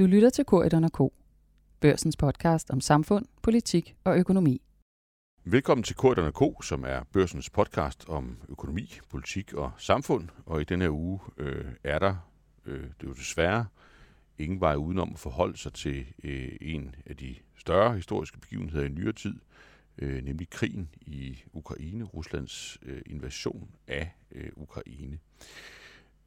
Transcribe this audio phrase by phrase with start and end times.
[0.00, 1.12] Du lytter til Korridon K.
[1.80, 4.62] Børsens podcast om samfund, politik og økonomi.
[5.44, 10.28] Velkommen til Korridon K, som er børsens podcast om økonomi, politik og samfund.
[10.46, 12.16] Og i denne her uge øh, er der,
[12.66, 13.66] øh, det er jo desværre,
[14.38, 18.88] ingen vej udenom at forholde sig til øh, en af de større historiske begivenheder i
[18.88, 19.34] nyere tid,
[19.98, 25.18] øh, nemlig krigen i Ukraine, Ruslands øh, invasion af øh, Ukraine.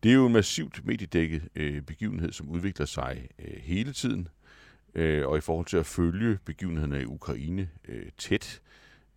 [0.03, 4.27] Det er jo en massivt mediedækket øh, begivenhed, som udvikler sig øh, hele tiden,
[4.95, 8.61] øh, og i forhold til at følge begivenhederne i Ukraine øh, tæt,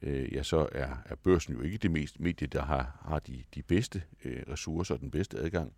[0.02, 3.42] øh, ja, så er, er børsen jo ikke det mest medie, der har, har de,
[3.54, 5.72] de bedste øh, ressourcer og den bedste adgang.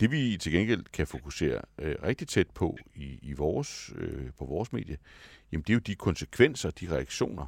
[0.00, 4.44] Det vi til gengæld kan fokusere øh, rigtig tæt på i, i vores, øh, på
[4.44, 4.96] vores medie,
[5.52, 7.46] jamen det er jo de konsekvenser, de reaktioner,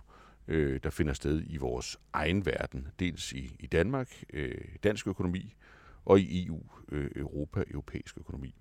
[0.49, 2.89] øh, der finder sted i vores egen verden.
[2.99, 5.57] Dels i, i Danmark, øh, dansk økonomi,
[6.07, 8.55] og i EU, øh, Europa, europæisk økonomi.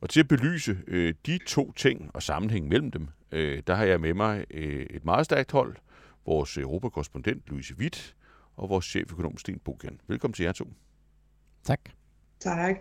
[0.00, 3.84] Og til at belyse øh, de to ting og sammenhæng mellem dem, øh, der har
[3.84, 5.76] jeg med mig øh, et meget stærkt hold,
[6.26, 8.16] vores europakorrespondent Louise Witt
[8.56, 10.00] og vores cheføkonom Sten Bogan.
[10.06, 10.72] Velkommen til jer to.
[11.64, 11.80] Tak.
[12.40, 12.76] Tak.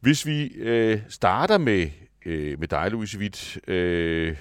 [0.00, 1.90] Hvis vi øh, starter med,
[2.26, 4.36] øh, med dig, Louise Witt, øh,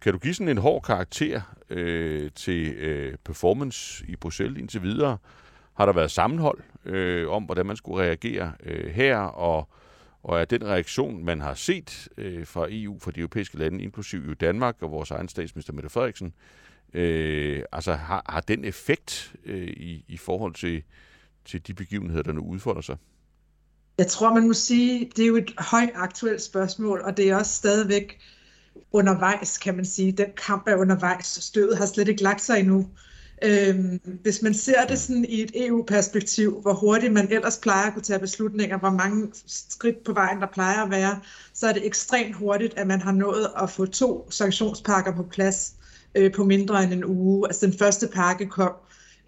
[0.00, 5.18] kan du give sådan en hård karakter øh, til øh, performance i Bruxelles indtil videre?
[5.74, 9.68] Har der været sammenhold øh, om, hvordan man skulle reagere øh, her, og,
[10.22, 14.26] og er den reaktion, man har set øh, fra EU, fra de europæiske lande, inklusive
[14.28, 16.34] jo Danmark og vores egen statsminister Mette Frederiksen,
[16.94, 20.82] øh, altså har, har den effekt øh, i, i forhold til,
[21.44, 22.96] til de begivenheder, der nu udfordrer sig?
[23.98, 27.36] Jeg tror, man må sige, det er jo et højt aktuelt spørgsmål, og det er
[27.36, 28.20] også stadigvæk
[28.92, 30.12] undervejs, kan man sige.
[30.12, 31.26] Den kamp er undervejs.
[31.26, 32.88] Støvet har slet ikke lagt sig endnu.
[33.44, 37.92] Øhm, hvis man ser det sådan i et EU-perspektiv, hvor hurtigt man ellers plejer at
[37.92, 41.20] kunne tage beslutninger, hvor mange skridt på vejen der plejer at være,
[41.54, 45.74] så er det ekstremt hurtigt, at man har nået at få to sanktionspakker på plads
[46.14, 47.48] øh, på mindre end en uge.
[47.48, 48.72] Altså den første pakke kom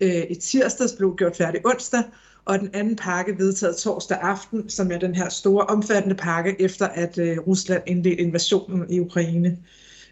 [0.00, 2.03] øh, i tirsdags, blev gjort færdig onsdag,
[2.44, 6.87] og den anden pakke vedtaget torsdag aften, som er den her store omfattende pakke, efter
[6.87, 9.59] at øh, Rusland indledte invasionen i Ukraine.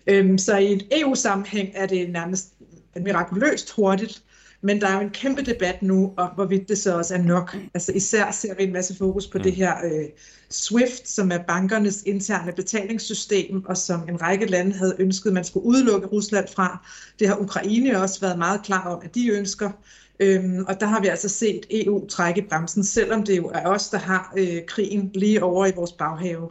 [0.06, 2.52] Øhm, så i et EU-sammenhæng er det nærmest
[3.00, 4.22] mirakuløst hurtigt,
[4.62, 7.56] men der er jo en kæmpe debat nu om, hvorvidt det så også er nok.
[7.74, 9.44] Altså især ser vi en masse fokus på mm.
[9.44, 10.04] det her øh,
[10.50, 15.66] SWIFT, som er bankernes interne betalingssystem, og som en række lande havde ønsket, man skulle
[15.66, 16.86] udelukke Rusland fra.
[17.18, 19.70] Det har Ukraine også været meget klar om, at de ønsker.
[20.20, 23.88] Øhm, og der har vi altså set EU trække bremsen, selvom det jo er os,
[23.88, 26.50] der har øh, krigen lige over i vores baghave.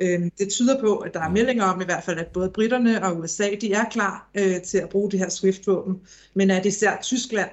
[0.00, 3.04] Øhm, det tyder på, at der er meldinger om i hvert fald, at både britterne
[3.04, 6.00] og USA de er klar øh, til at bruge det her SWIFT-våben,
[6.34, 7.50] men at især Tyskland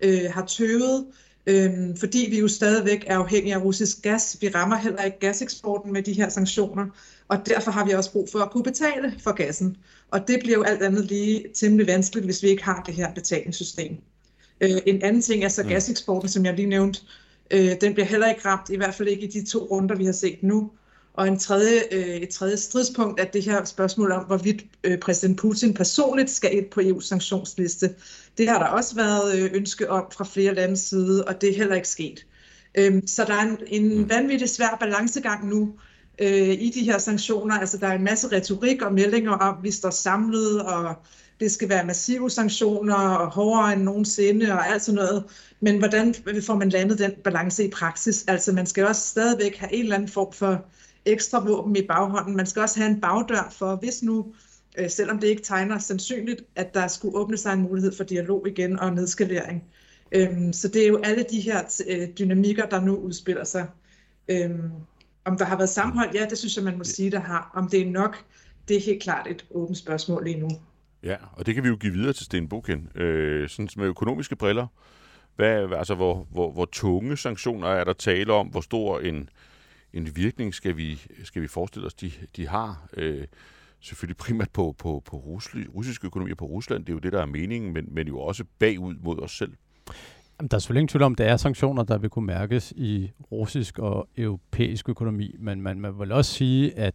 [0.00, 1.06] øh, har tøvet,
[1.46, 4.36] øh, fordi vi jo stadigvæk er afhængige af russisk gas.
[4.40, 6.86] Vi rammer heller ikke gaseksporten med de her sanktioner,
[7.28, 9.76] og derfor har vi også brug for at kunne betale for gassen.
[10.10, 13.14] Og det bliver jo alt andet lige temmelig vanskeligt, hvis vi ikke har det her
[13.14, 13.96] betalingssystem.
[14.60, 17.00] Øh, en anden ting er så gaseksporten, som jeg lige nævnte.
[17.50, 20.04] Øh, den bliver heller ikke ramt, i hvert fald ikke i de to runder, vi
[20.04, 20.70] har set nu.
[21.18, 25.38] Og en tredje, øh, et tredje stridspunkt er det her spørgsmål om, hvorvidt øh, præsident
[25.38, 27.94] Putin personligt skal ind på EU's sanktionsliste.
[28.38, 31.56] Det har der også været øh, ønske om fra flere landes side, og det er
[31.56, 32.26] heller ikke sket.
[32.74, 34.10] Øh, så der er en, en mm.
[34.10, 35.74] vanvittig svær balancegang nu
[36.18, 37.58] øh, i de her sanktioner.
[37.58, 40.94] Altså der er en masse retorik og meldinger om, at vi står samlet, og
[41.40, 45.24] det skal være massive sanktioner og hårdere end nogensinde og alt sådan noget.
[45.60, 46.14] Men hvordan
[46.46, 48.24] får man landet den balance i praksis?
[48.28, 50.64] Altså man skal også stadigvæk have en eller anden form for
[51.08, 52.36] ekstra våben i baghånden.
[52.36, 54.34] Man skal også have en bagdør for, hvis nu,
[54.78, 58.48] øh, selvom det ikke tegner sandsynligt, at der skulle åbne sig en mulighed for dialog
[58.48, 59.64] igen og nedskalering.
[60.12, 63.66] Øhm, så det er jo alle de her øh, dynamikker, der nu udspiller sig.
[64.28, 64.70] Øhm,
[65.24, 67.50] om der har været sammenhold, ja, det synes jeg, man må sige, der har.
[67.54, 68.24] Om det er nok,
[68.68, 70.48] det er helt klart et åbent spørgsmål lige nu.
[71.02, 72.88] Ja, og det kan vi jo give videre til Sten Buken.
[72.94, 74.66] Øh, sådan med økonomiske briller,
[75.36, 78.46] hvad, altså hvor, hvor, hvor tunge sanktioner er der tale om?
[78.46, 79.28] Hvor stor en,
[79.92, 82.88] en virkning skal vi, skal vi forestille os, de, de har?
[82.96, 83.24] Øh,
[83.80, 87.22] selvfølgelig primært på, på, på russisk økonomi og på Rusland, det er jo det, der
[87.22, 89.52] er meningen, men, men jo også bagud mod os selv.
[90.40, 92.72] Jamen, der er selvfølgelig ingen tvivl om, at der er sanktioner, der vil kunne mærkes
[92.76, 96.94] i russisk og europæisk økonomi, men man, man vil også sige, at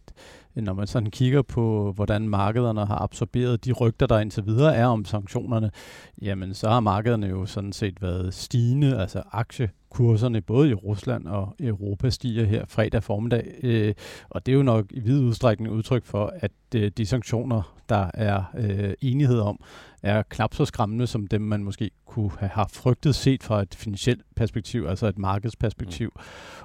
[0.54, 4.86] når man sådan kigger på, hvordan markederne har absorberet de rygter, der indtil videre er
[4.86, 5.70] om sanktionerne,
[6.22, 11.26] jamen så har markederne jo sådan set været stigende, altså aktie kurserne både i Rusland
[11.26, 13.54] og Europa stiger her fredag formiddag.
[13.62, 13.94] Øh,
[14.30, 18.10] og det er jo nok i vid udstrækning udtryk for, at øh, de sanktioner, der
[18.14, 19.60] er øh, enighed om,
[20.02, 23.74] er knap så skræmmende som dem, man måske kunne have haft frygtet set fra et
[23.74, 26.12] finansielt perspektiv, altså et markedsperspektiv.
[26.16, 26.22] Mm.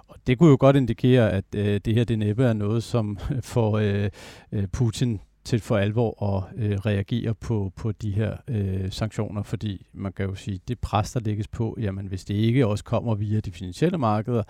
[0.08, 3.18] Og det kunne jo godt indikere, at øh, det her det næppe er noget, som
[3.54, 4.10] får øh,
[4.52, 9.86] øh, Putin til for alvor at øh, reagere på, på de her øh, sanktioner, fordi
[9.94, 13.16] man kan jo sige, det pres, der lægges på, jamen hvis det ikke også kommer
[13.16, 14.44] via de finansielle markeder,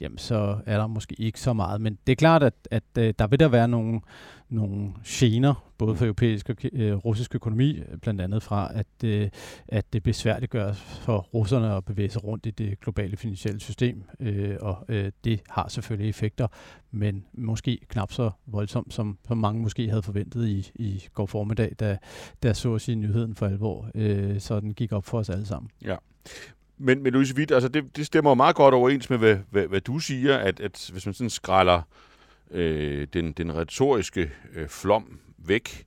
[0.00, 1.80] jamen så er der måske ikke så meget.
[1.80, 4.00] Men det er klart, at, at øh, der vil der være nogle,
[4.50, 9.28] nogle gener, både for europæisk og øh, russisk økonomi, blandt andet fra, at, øh,
[9.68, 14.56] at det besværliggøres for russerne at bevæge sig rundt i det globale finansielle system, øh,
[14.60, 16.46] og øh, det har selvfølgelig effekter,
[16.90, 21.72] men måske knap så voldsomt, som, som mange måske havde forventet i, i går formiddag,
[21.80, 21.98] da,
[22.42, 25.46] da så at sige nyheden for alvor, øh, så den gik op for os alle
[25.46, 25.70] sammen.
[25.84, 25.96] Ja.
[26.78, 29.80] Men, men Louise Witt, altså det, det stemmer meget godt overens med, hvad, hvad, hvad
[29.80, 31.82] du siger, at, at hvis man sådan skræller
[32.50, 35.86] øh, den, den retoriske øh, flom væk,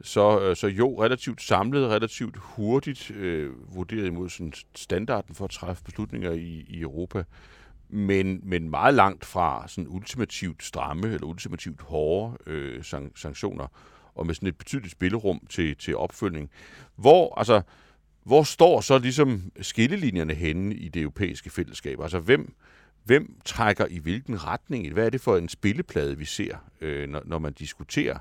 [0.00, 5.50] så, øh, så jo, relativt samlet, relativt hurtigt øh, vurderet imod sådan standarden for at
[5.50, 7.24] træffe beslutninger i, i Europa,
[7.88, 12.84] men, men meget langt fra sådan ultimativt stramme eller ultimativt hårde øh,
[13.14, 13.66] sanktioner,
[14.14, 16.50] og med sådan et betydeligt spillerum til, til opfølgning.
[16.96, 17.62] Hvor, altså,
[18.24, 22.00] hvor står så ligesom skillelinjerne henne i det europæiske fællesskab?
[22.00, 22.54] Altså, hvem,
[23.04, 24.92] hvem trækker i hvilken retning?
[24.92, 28.18] Hvad er det for en spilleplade, vi ser, øh, når, når man diskuterer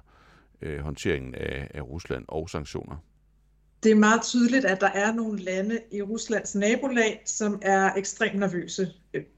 [0.62, 2.96] øh, håndteringen af, af Rusland og sanktioner?
[3.84, 8.40] Det er meget tydeligt, at der er nogle lande i Ruslands nabolag, som er ekstremt
[8.40, 8.88] nervøse.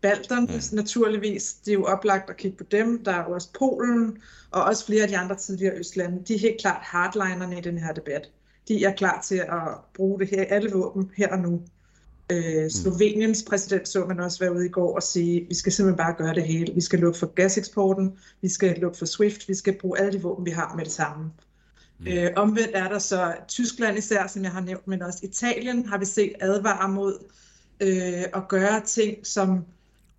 [0.02, 0.76] Balterne mm.
[0.76, 3.04] naturligvis, det er jo oplagt at kigge på dem.
[3.04, 4.18] Der er også Polen
[4.52, 6.24] og også flere af de andre tidligere østlande.
[6.28, 8.32] De er helt klart hardlinerne i den her debat.
[8.68, 9.62] De er klar til at
[9.94, 11.62] bruge det her, alle våben her og nu.
[12.32, 15.98] Øh, Sloveniens præsident så man også være ude i går og sige, vi skal simpelthen
[15.98, 16.74] bare gøre det hele.
[16.74, 20.22] Vi skal lukke for gaseksporten, vi skal lukke for SWIFT, vi skal bruge alle de
[20.22, 21.32] våben, vi har med det samme.
[22.00, 22.08] Mm.
[22.08, 25.98] Øh, omvendt er der så Tyskland især, som jeg har nævnt, men også Italien har
[25.98, 27.18] vi set advare mod
[27.82, 29.66] øh, at gøre ting, som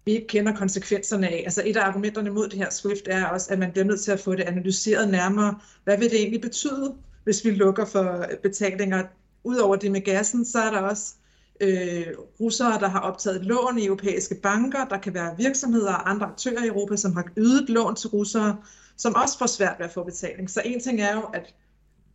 [0.05, 1.43] vi ikke kender konsekvenserne af.
[1.45, 4.13] Altså et af argumenterne mod det her SWIFT er også, at man bliver nødt til
[4.13, 5.59] at få det analyseret nærmere.
[5.85, 9.05] Hvad vil det egentlig betyde, hvis vi lukker for betalinger?
[9.45, 11.15] Udover det med gassen, så er der også
[11.61, 12.07] øh,
[12.41, 14.85] russere, der har optaget lån i europæiske banker.
[14.85, 18.57] Der kan være virksomheder og andre aktører i Europa, som har ydet lån til russere,
[18.97, 20.51] som også får svært ved at få betaling.
[20.51, 21.55] Så en ting er jo, at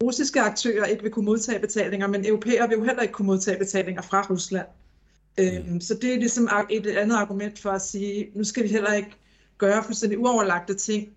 [0.04, 3.58] russiske aktører ikke vil kunne modtage betalinger, men europæere vil jo heller ikke kunne modtage
[3.58, 4.68] betalinger fra Rusland.
[5.40, 8.94] Øhm, så det er ligesom et andet argument for at sige, nu skal vi heller
[8.94, 9.12] ikke
[9.58, 11.10] gøre fuldstændig uoverlagte ting.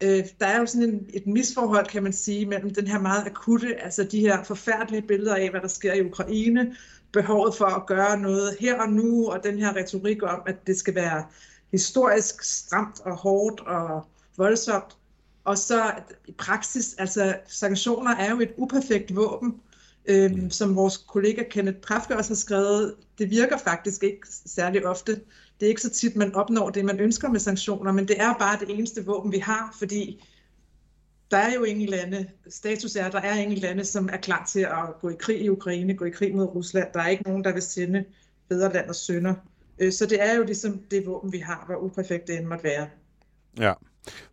[0.00, 3.26] Øh, der er jo sådan en, et misforhold, kan man sige, mellem den her meget
[3.26, 6.76] akutte, altså de her forfærdelige billeder af, hvad der sker i Ukraine,
[7.12, 10.76] behovet for at gøre noget her og nu, og den her retorik om, at det
[10.76, 11.24] skal være
[11.72, 14.06] historisk stramt og hårdt og
[14.36, 14.96] voldsomt.
[15.44, 15.92] Og så
[16.26, 19.60] i praksis, altså sanktioner er jo et uperfekt våben,
[20.06, 22.94] øhm, som vores kollega Kenneth Prafke også har skrevet.
[23.18, 25.20] Det virker faktisk ikke særlig ofte.
[25.60, 28.34] Det er ikke så tit, man opnår det, man ønsker med sanktioner, men det er
[28.38, 30.24] bare det eneste våben, vi har, fordi
[31.30, 34.60] der er jo ingen lande, status er, der er ingen lande, som er klar til
[34.60, 36.88] at gå i krig i Ukraine, gå i krig mod Rusland.
[36.94, 38.04] Der er ikke nogen, der vil sende
[38.50, 39.34] land og sønder.
[39.78, 42.64] Øh, så det er jo ligesom det våben, vi har, hvor uperfekt det end måtte
[42.64, 42.88] være.
[43.58, 43.72] Ja.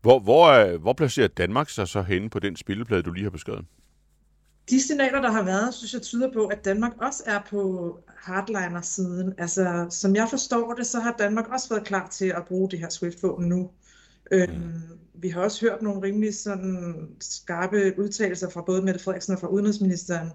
[0.01, 3.29] Hvor, hvor, øh, hvor placerer Danmark sig så henne på den spilleplade, du lige har
[3.29, 3.65] beskrevet?
[4.69, 9.33] De signaler, der har været, synes jeg tyder på, at Danmark også er på hardliner-siden.
[9.37, 12.79] Altså, som jeg forstår det, så har Danmark også været klar til at bruge det
[12.79, 13.69] her SWIFT-våben nu.
[14.31, 14.81] Øhm,
[15.13, 19.47] vi har også hørt nogle rimelig sådan skarpe udtalelser fra både Mette Frederiksen og fra
[19.47, 20.29] udenrigsministeren.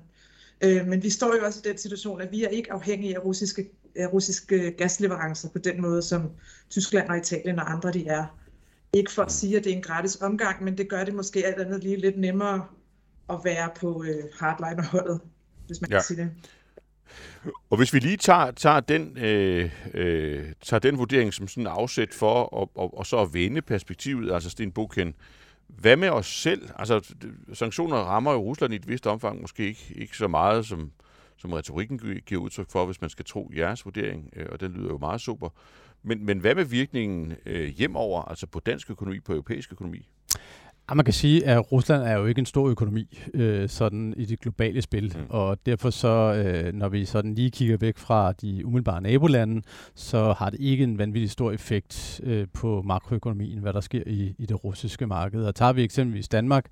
[0.61, 3.25] Øh, men vi står jo også i den situation, at vi er ikke afhængige af
[3.25, 6.31] russiske, af russiske gasleverancer på den måde, som
[6.71, 8.39] Tyskland og Italien og andre de er.
[8.93, 11.47] Ikke for at sige, at det er en gratis omgang, men det gør det måske
[11.47, 12.67] alt andet lige lidt nemmere
[13.31, 15.21] at være på øh, hardliner-holdet,
[15.67, 15.97] hvis man ja.
[15.97, 16.31] kan sige det.
[17.71, 22.15] Og hvis vi lige tager, tager, den, øh, øh, tager den vurdering som sådan afsæt
[22.15, 25.15] for, og, og, og så at vende perspektivet, altså Sten Buken,
[25.69, 26.71] hvad med os selv?
[26.77, 27.15] Altså,
[27.53, 30.93] sanktioner rammer jo Rusland i et vist omfang, måske ikke, ikke så meget, som,
[31.37, 34.89] som retorikken giver udtryk for, hvis man skal tro jeres vurdering, øh, og den lyder
[34.89, 35.49] jo meget super.
[36.03, 40.09] Men, men hvad med virkningen øh, hjemover, altså på dansk økonomi, på europæisk økonomi?
[40.91, 44.25] Ja, man kan sige, at Rusland er jo ikke en stor økonomi øh, sådan i
[44.25, 45.25] det globale spil, mm.
[45.29, 49.63] og derfor så, øh, når vi sådan lige kigger væk fra de umiddelbare nabolande,
[49.95, 54.35] så har det ikke en vanvittig stor effekt øh, på makroøkonomien, hvad der sker i,
[54.39, 55.45] i det russiske marked.
[55.45, 56.67] Og tager vi eksempelvis Danmark,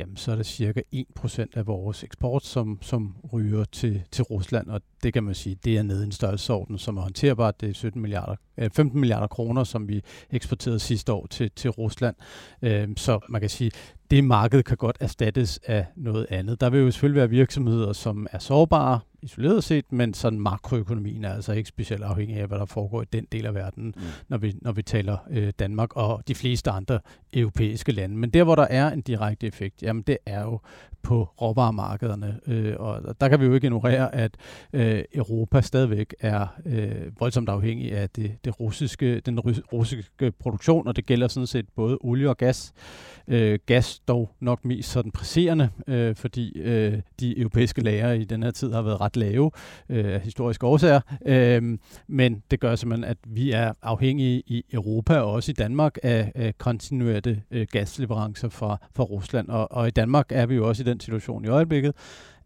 [0.00, 4.68] jamen så er det cirka 1% af vores eksport, som, som ryger til, til Rusland,
[4.68, 7.60] og det kan man sige, det er nede i en størrelsesorden, som er håndterbart.
[7.60, 11.70] Det er 17 milliarder, øh, 15 milliarder kroner, som vi eksporterede sidste år til, til
[11.70, 12.16] Rusland.
[12.62, 13.70] Øh, så man kan sige,
[14.10, 16.60] det marked kan godt erstattes af noget andet.
[16.60, 21.34] Der vil jo selvfølgelig være virksomheder, som er sårbare, isoleret set, men sådan makroøkonomien er
[21.34, 24.02] altså ikke specielt afhængig af, hvad der foregår i den del af verden, mm.
[24.28, 27.00] når, vi, når vi taler øh, Danmark og de fleste andre
[27.32, 28.16] europæiske lande.
[28.16, 30.60] Men der, hvor der er en direkte effekt, jamen det er jo
[31.02, 32.40] på råvaremarkederne.
[32.46, 34.36] Øh, og der kan vi jo ikke ignorere, at
[34.72, 40.96] øh, Europa stadigvæk er øh, voldsomt afhængig af det, det russiske, den russiske produktion, og
[40.96, 42.72] det gælder sådan set både olie og gas.
[43.28, 48.42] Øh, gas dog nok mest sådan presserende, øh, fordi øh, de europæiske lager i den
[48.42, 49.50] her tid har været ret lave
[49.88, 51.00] øh, af historiske årsager.
[51.26, 51.78] Øh,
[52.08, 56.32] men det gør simpelthen, at vi er afhængige i Europa og også i Danmark af,
[56.34, 59.48] af kontinuerte øh, gasleverancer fra, fra Rusland.
[59.48, 61.92] Og, og i Danmark er vi jo også i den situation i øjeblikket,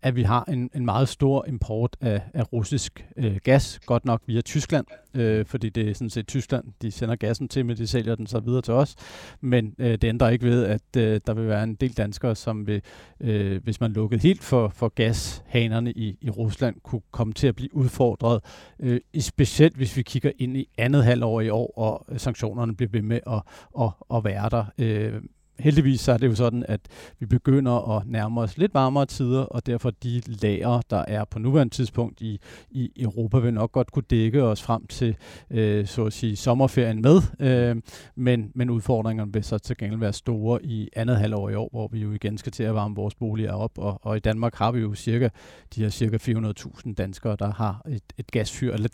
[0.04, 4.22] at vi har en, en meget stor import af, af russisk øh, gas, godt nok
[4.26, 7.86] via Tyskland, øh, fordi det er sådan set Tyskland, de sender gassen til, men de
[7.86, 8.94] sælger den så videre til os.
[9.40, 12.66] Men øh, det ændrer ikke ved, at øh, der vil være en del danskere, som
[12.66, 12.82] vil,
[13.20, 17.56] øh, hvis man lukkede helt for, for gashanerne i, i Rusland, kunne komme til at
[17.56, 18.40] blive udfordret,
[18.80, 22.90] øh, specielt hvis vi kigger ind i andet halvår i år, og øh, sanktionerne bliver
[22.90, 23.42] ved med at,
[23.80, 24.64] at, at være der.
[24.78, 25.22] Øh,
[25.58, 26.80] heldigvis så er det jo sådan, at
[27.18, 31.38] vi begynder at nærme os lidt varmere tider, og derfor de lager, der er på
[31.38, 35.16] nuværende tidspunkt i, i Europa, vil nok godt kunne dække os frem til,
[35.50, 37.20] øh, så at sige, sommerferien med.
[37.40, 37.76] Øh,
[38.16, 41.88] men, men udfordringerne vil så til gengæld være store i andet halvår i år, hvor
[41.92, 44.72] vi jo igen skal til at varme vores boliger op, og, og i Danmark har
[44.72, 45.28] vi jo cirka,
[45.74, 48.88] de her cirka 400.000 danskere, der har et, et gasfyr, eller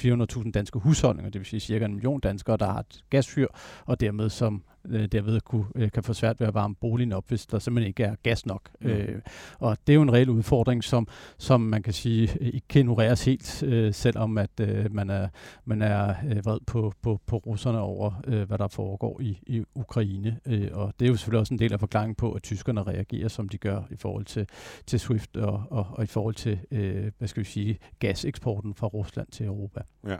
[0.00, 3.46] 400.000 danske husholdninger, det vil sige cirka en million danskere, der har et gasfyr,
[3.86, 7.28] og dermed som øh, derved kunne, øh, kan få svært ved at varme boligen op,
[7.28, 8.70] hvis der simpelthen ikke er gas nok.
[8.80, 8.86] Mm.
[8.86, 9.20] Øh,
[9.58, 13.24] og det er jo en reel udfordring, som, som man kan sige ikke kan ignoreres
[13.24, 15.28] helt, øh, selvom at øh, man er,
[15.64, 19.62] man er øh, vred på, på, på russerne over, øh, hvad der foregår i, i
[19.74, 20.40] Ukraine.
[20.46, 23.28] Øh, og det er jo selvfølgelig også en del af forklaringen på, at tyskerne reagerer,
[23.28, 24.46] som de gør i forhold til,
[24.86, 28.86] til SWIFT og, og, og i forhold til, øh, hvad skal vi sige, gaseksporten fra
[28.86, 29.80] Rusland til Europa.
[30.06, 30.16] Ja.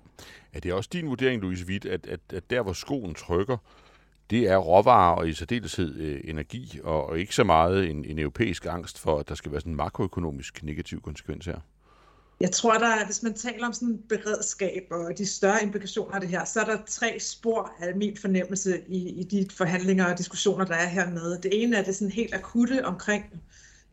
[0.52, 3.56] Er det også din vurdering, Louise Witt, at, at, at der, hvor skoen trykker,
[4.30, 8.18] det er råvarer og i særdeleshed øh, energi, og, og ikke så meget en, en
[8.18, 11.60] europæisk angst for, at der skal være sådan en makroøkonomisk negativ konsekvens her.
[12.40, 16.30] Jeg tror, der hvis man taler om sådan beredskab og de større implikationer af det
[16.30, 20.64] her, så er der tre spor af min fornemmelse i, i de forhandlinger og diskussioner,
[20.64, 21.40] der er hernede.
[21.42, 23.24] Det ene er det sådan helt akutte omkring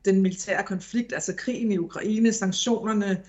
[0.06, 3.24] den militære konflikt, altså krigen i Ukraine, sanktionerne.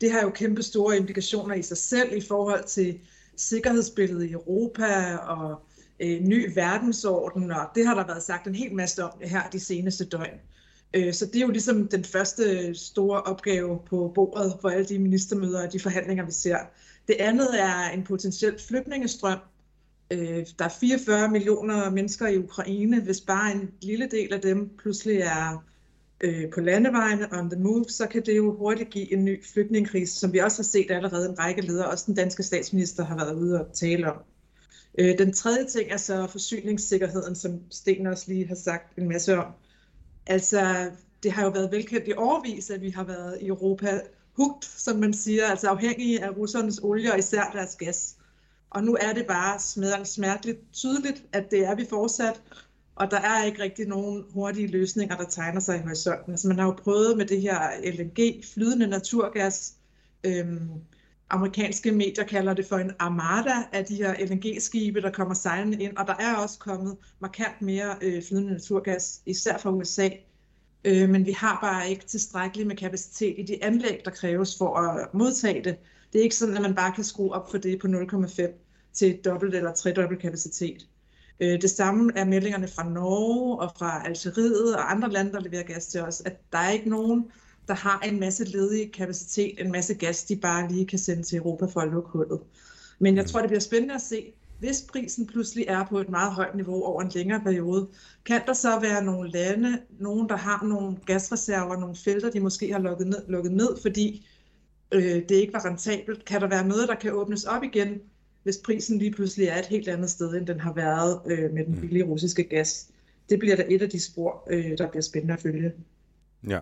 [0.00, 3.00] Det har jo kæmpe store implikationer i sig selv i forhold til
[3.36, 5.62] sikkerhedsbilledet i Europa og
[6.00, 9.60] øh, ny verdensorden, og det har der været sagt en hel masse om her de
[9.60, 10.40] seneste døgn.
[10.94, 14.98] Øh, så det er jo ligesom den første store opgave på bordet for alle de
[14.98, 16.58] ministermøder og de forhandlinger, vi ser.
[17.08, 19.38] Det andet er en potentiel flygtningestrøm.
[20.10, 23.02] Øh, der er 44 millioner mennesker i Ukraine.
[23.02, 25.64] Hvis bare en lille del af dem pludselig er
[26.20, 30.18] øh, på landevejene on the move, så kan det jo hurtigt give en ny flygtningekrise,
[30.18, 33.34] som vi også har set allerede en række ledere, også den danske statsminister har været
[33.34, 34.22] ude og tale om.
[34.98, 39.38] Øh, den tredje ting er så forsyningssikkerheden, som Sten også lige har sagt en masse
[39.38, 39.52] om.
[40.26, 40.90] Altså,
[41.22, 44.00] det har jo været velkendt i overvis, at vi har været i Europa
[44.36, 48.16] hugt, som man siger, altså afhængige af russernes olie og især deres gas.
[48.70, 49.58] Og nu er det bare
[50.04, 52.42] smerteligt tydeligt, at det er vi fortsat,
[52.94, 56.32] og der er ikke rigtig nogen hurtige løsninger, der tegner sig i horisonten.
[56.32, 59.74] Altså man har jo prøvet med det her LNG, flydende naturgas,
[60.24, 60.70] øhm,
[61.30, 65.96] amerikanske medier kalder det for en armada af de her LNG-skibe, der kommer sejlende ind,
[65.96, 70.08] og der er også kommet markant mere øh, flydende naturgas, især fra USA.
[70.84, 74.76] Øh, men vi har bare ikke tilstrækkeligt med kapacitet i de anlæg, der kræves for
[74.76, 75.76] at modtage det.
[76.12, 78.42] Det er ikke sådan, at man bare kan skrue op for det på 0,5
[78.92, 80.86] til dobbelt eller tredobbelt kapacitet.
[81.40, 85.62] Øh, det samme er meldingerne fra Norge og fra Algeriet og andre lande, der leverer
[85.62, 87.30] gas til os, at der er ikke nogen
[87.70, 91.38] der har en masse ledig kapacitet, en masse gas, de bare lige kan sende til
[91.38, 92.40] Europa for at lukke hullet.
[92.98, 93.28] Men jeg mm.
[93.28, 96.84] tror, det bliver spændende at se, hvis prisen pludselig er på et meget højt niveau
[96.84, 97.88] over en længere periode,
[98.24, 102.72] kan der så være nogle lande, nogen der har nogle gasreserver, nogle felter, de måske
[102.72, 104.26] har lukket ned, lukket ned fordi
[104.92, 106.24] øh, det ikke var rentabelt.
[106.24, 108.00] Kan der være noget, der kan åbnes op igen,
[108.42, 111.64] hvis prisen lige pludselig er et helt andet sted, end den har været øh, med
[111.64, 111.80] den mm.
[111.80, 112.88] billige russiske gas?
[113.28, 115.72] Det bliver da et af de spor, øh, der bliver spændende at følge.
[116.48, 116.58] Ja.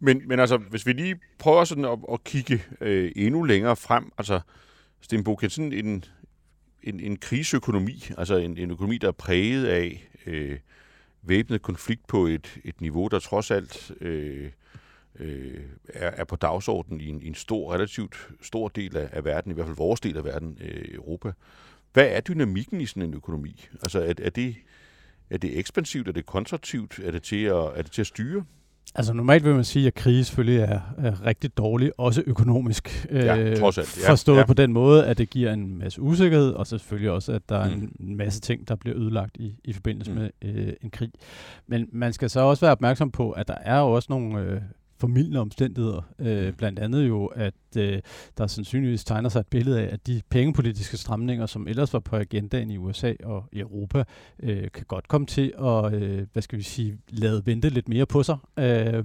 [0.00, 4.12] Men, men altså, hvis vi lige prøver sådan at, at kigge øh, endnu længere frem,
[4.18, 4.40] altså
[5.00, 6.04] Stenbo, kan sådan en,
[6.82, 10.58] en, en kriseøkonomi, altså en, en økonomi, der er præget af øh,
[11.22, 14.50] væbnet konflikt på et, et niveau, der trods alt øh,
[15.18, 19.24] øh, er, er på dagsordenen i en, i en stor, relativt stor del af, af
[19.24, 21.32] verden, i hvert fald vores del af verden, øh, Europa.
[21.92, 23.68] Hvad er dynamikken i sådan en økonomi?
[23.72, 24.56] Altså er, er, det,
[25.30, 28.44] er det ekspansivt, er det kontraktivt, er det til at, er det til at styre?
[28.94, 33.06] Altså normalt vil man sige, at krise selvfølgelig er, er rigtig dårlig, også økonomisk.
[33.10, 34.02] Ja, øh, trods alt.
[34.02, 34.46] Ja, forstået ja.
[34.46, 37.58] på den måde, at det giver en masse usikkerhed, og så selvfølgelig også, at der
[37.58, 38.16] er en mm.
[38.16, 40.18] masse ting, der bliver ødelagt i, i forbindelse mm.
[40.18, 41.10] med øh, en krig.
[41.66, 44.60] Men man skal så også være opmærksom på, at der er jo også nogle øh,
[44.98, 46.02] formidlende omstændigheder.
[46.18, 48.00] Øh, blandt andet jo, at øh,
[48.38, 52.16] der sandsynligvis tegner sig et billede af, at de pengepolitiske stramninger, som ellers var på
[52.16, 54.04] agendaen i USA og i Europa,
[54.42, 58.06] øh, kan godt komme til at, øh, hvad skal vi sige, lade vente lidt mere
[58.06, 58.36] på sig.
[58.58, 59.04] Øh,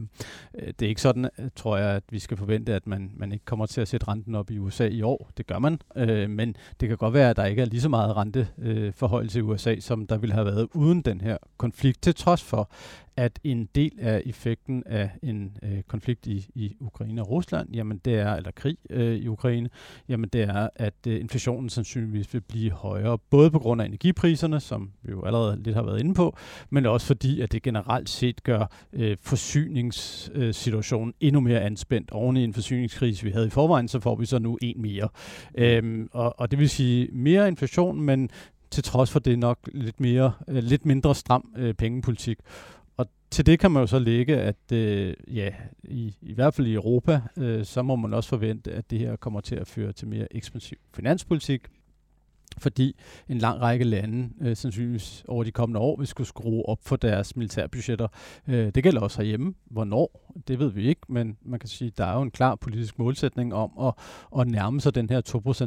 [0.54, 3.66] det er ikke sådan, tror jeg, at vi skal forvente, at man, man ikke kommer
[3.66, 5.30] til at sætte renten op i USA i år.
[5.38, 7.90] Det gør man, øh, men det kan godt være, at der ikke er lige så
[7.90, 12.44] meget renteforhold til USA, som der ville have været uden den her konflikt, til trods
[12.44, 12.70] for,
[13.18, 17.98] at en del af effekten af en øh, konflikt i, i Ukraine og Rusland, jamen
[18.06, 19.70] det er, eller krig øh, i Ukraine,
[20.10, 24.60] jamen det er, at øh, inflationen sandsynligvis vil blive højere, både på grund af energipriserne,
[24.60, 26.38] som vi jo allerede lidt har været inde på,
[26.70, 32.12] men også fordi, at det generelt set gør øh, forsyningssituationen øh, endnu mere anspændt.
[32.12, 35.10] Oven i en forsyningskrise, vi havde i forvejen, så får vi så nu en mere.
[35.58, 38.30] Øhm, og, og det vil sige mere inflation, men
[38.72, 42.38] til trods for det nok lidt, mere, øh, lidt mindre stram øh, pengepolitik
[43.32, 45.50] til det kan man jo så lægge, at øh, ja,
[45.84, 49.16] i, i hvert fald i Europa, øh, så må man også forvente, at det her
[49.16, 51.68] kommer til at føre til mere ekspansiv finanspolitik,
[52.62, 52.96] fordi
[53.30, 56.96] en lang række lande øh, sandsynligvis over de kommende år vil skulle skrue op for
[56.96, 58.08] deres militærbudgetter.
[58.48, 59.54] Øh, det gælder også herhjemme.
[59.66, 60.34] Hvornår?
[60.48, 63.00] Det ved vi ikke, men man kan sige, at der er jo en klar politisk
[63.00, 63.94] målsætning om at,
[64.40, 65.22] at nærme sig den her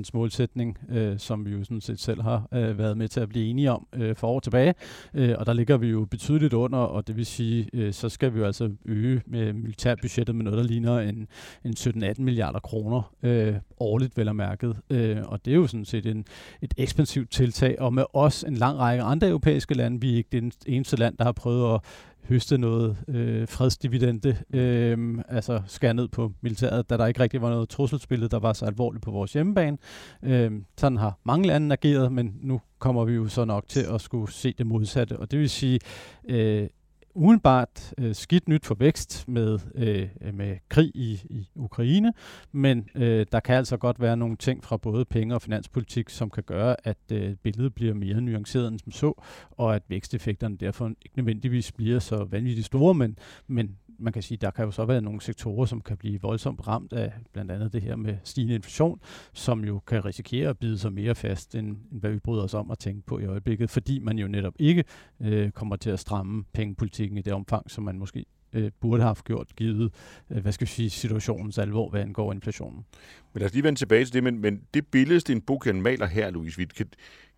[0.04, 3.28] 2% målsætning, øh, som vi jo sådan set selv har øh, været med til at
[3.28, 4.74] blive enige om øh, for år tilbage.
[5.14, 8.34] Øh, og der ligger vi jo betydeligt under, og det vil sige, øh, så skal
[8.34, 11.28] vi jo altså øge med militærbudgettet med noget, der ligner en,
[11.64, 14.76] en 17-18 milliarder kroner øh, årligt, vel og mærket.
[14.90, 16.24] Øh, og det er jo sådan set en,
[16.62, 20.00] et ekspansivt tiltag, og med os en lang række andre europæiske lande.
[20.00, 21.80] Vi er ikke det eneste land, der har prøvet at
[22.28, 27.50] høste noget øh, fredsdividende, øh, altså skære ned på militæret, da der ikke rigtig var
[27.50, 29.78] noget trusselsbillede, der var så alvorligt på vores hjemmebane.
[30.22, 34.00] Øh, sådan har mange lande ageret, men nu kommer vi jo så nok til at
[34.00, 35.80] skulle se det modsatte, og det vil sige,
[36.28, 36.68] øh,
[37.14, 42.12] umiddelbart øh, skidt nyt for vækst med, øh, med krig i, i Ukraine,
[42.52, 46.30] men øh, der kan altså godt være nogle ting fra både penge og finanspolitik, som
[46.30, 50.88] kan gøre, at øh, billedet bliver mere nuanceret end som så, og at væksteffekterne derfor
[50.88, 54.84] ikke nødvendigvis bliver så vanvittigt store, men, men man kan sige, der kan jo så
[54.84, 58.54] være nogle sektorer, som kan blive voldsomt ramt af blandt andet det her med stigende
[58.54, 59.00] inflation,
[59.32, 62.54] som jo kan risikere at bide sig mere fast, end, end hvad vi bryder os
[62.54, 64.84] om at tænke på i øjeblikket, fordi man jo netop ikke
[65.20, 69.14] øh, kommer til at stramme pengepolitikken i det omfang, som man måske øh, burde have
[69.14, 69.92] gjort, givet
[70.30, 72.84] øh, hvad skal vi sige, situationens alvor, hvad angår inflationen.
[73.32, 76.06] Men lad os lige vende tilbage til det, men, men det billede, Sten Buchen maler
[76.06, 76.86] her, Louise Witt, kan,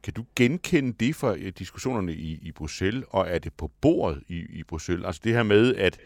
[0.02, 4.22] kan du genkende det fra øh, diskussionerne i, i Bruxelles, og er det på bordet
[4.28, 5.06] i, i Bruxelles?
[5.06, 5.98] Altså det her med, at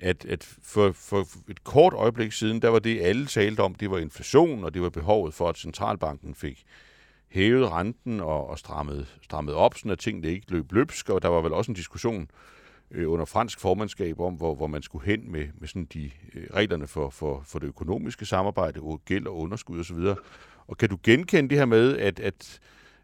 [0.00, 3.90] at, at for, for et kort øjeblik siden, der var det, alle talte om, det
[3.90, 6.64] var inflation, og det var behovet for, at centralbanken fik
[7.28, 11.28] hævet renten og, og strammet, strammet op, sådan at tingene ikke løb løbsk, og der
[11.28, 12.30] var vel også en diskussion
[12.90, 16.46] øh, under fransk formandskab om, hvor, hvor man skulle hen med, med sådan de øh,
[16.54, 19.96] reglerne for, for, for det økonomiske samarbejde, gæld og underskud osv.
[19.96, 20.18] Og,
[20.66, 22.60] og kan du genkende det her med, at, at,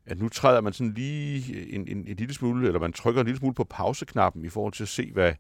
[0.07, 3.27] at nu træder man sådan lige en, en, en lille smule, eller man trykker en
[3.27, 5.33] lille smule på pauseknappen i forhold til at se, hvad,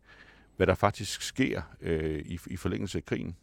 [0.56, 3.36] hvad der faktisk sker øh, i, i forlængelse af krigen?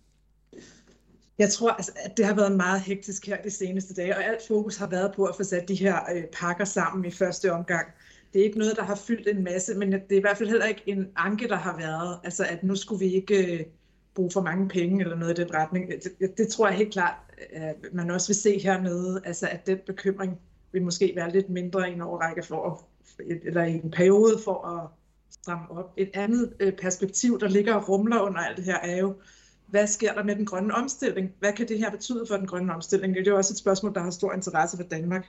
[1.38, 4.41] Jeg tror, altså, at det har været meget hektisk her de seneste dage, og alt
[4.47, 7.88] fokus har været på at få sat de her øh, pakker sammen i første omgang.
[8.34, 10.50] Det er ikke noget, der har fyldt en masse, men det er i hvert fald
[10.50, 12.19] heller ikke en anke, der har været.
[12.24, 13.65] Altså, at nu skulle vi ikke øh,
[14.15, 15.91] bruge for mange penge eller noget i den retning.
[16.19, 17.15] Det, det tror jeg helt klart,
[17.54, 19.21] at man også vil se hernede.
[19.26, 20.39] Altså, at den bekymring
[20.71, 22.88] vil måske være lidt mindre i en overrække for
[23.19, 25.00] eller i en periode for at
[25.32, 25.94] stramme op.
[25.98, 29.15] Et andet øh, perspektiv, der ligger og rumler under alt det her, er jo,
[29.67, 31.32] hvad sker der med den grønne omstilling?
[31.39, 33.15] Hvad kan det her betyde for den grønne omstilling?
[33.15, 35.28] Det er jo også et spørgsmål, der har stor interesse for Danmark.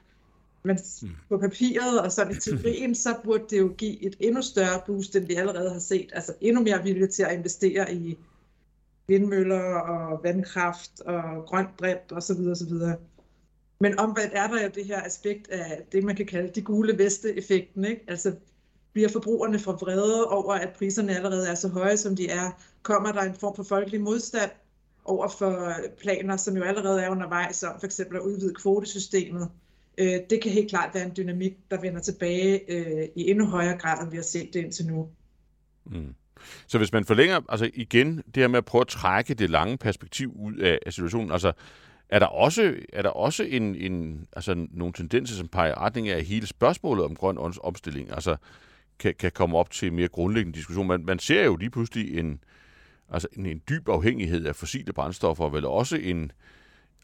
[0.64, 1.08] Men mm.
[1.28, 5.16] på papiret og sådan i teorien, så burde det jo give et endnu større boost,
[5.16, 6.10] end vi allerede har set.
[6.12, 8.18] Altså endnu mere vilje til at investere i
[9.08, 12.40] vindmøller og vandkraft og grønt brint osv.
[12.50, 12.72] osv.
[13.80, 16.98] Men omvendt er der jo det her aspekt af det, man kan kalde de gule
[16.98, 17.84] veste-effekten.
[17.84, 18.04] Ikke?
[18.08, 18.34] Altså
[18.92, 22.50] bliver forbrugerne for vrede over, at priserne allerede er så høje, som de er?
[22.82, 24.50] Kommer der en form for folkelig modstand
[25.04, 29.48] over for planer, som jo allerede er undervejs om for eksempel at udvide kvotesystemet?
[29.98, 33.78] Øh, det kan helt klart være en dynamik, der vender tilbage øh, i endnu højere
[33.78, 35.08] grad, end vi har set det indtil nu.
[35.86, 36.14] Mm.
[36.66, 39.76] Så hvis man forlænger, altså igen, det her med at prøve at trække det lange
[39.76, 41.52] perspektiv ud af, af situationen, altså
[42.08, 46.08] er der også, er der også en, en, altså nogle tendenser, som peger i retning
[46.08, 48.36] af hele spørgsmålet om grøn omstilling, altså
[49.02, 50.86] kan, kan komme op til mere grundlæggende diskussion.
[50.86, 52.44] Man, man ser jo lige pludselig en,
[53.08, 56.32] altså en, en dyb afhængighed af fossile brændstoffer, og vel også en,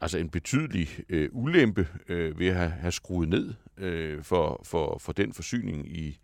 [0.01, 4.97] altså en betydelig øh, ulempe øh, ved at have, have skruet ned øh, for, for,
[4.99, 6.19] for den forsyning i,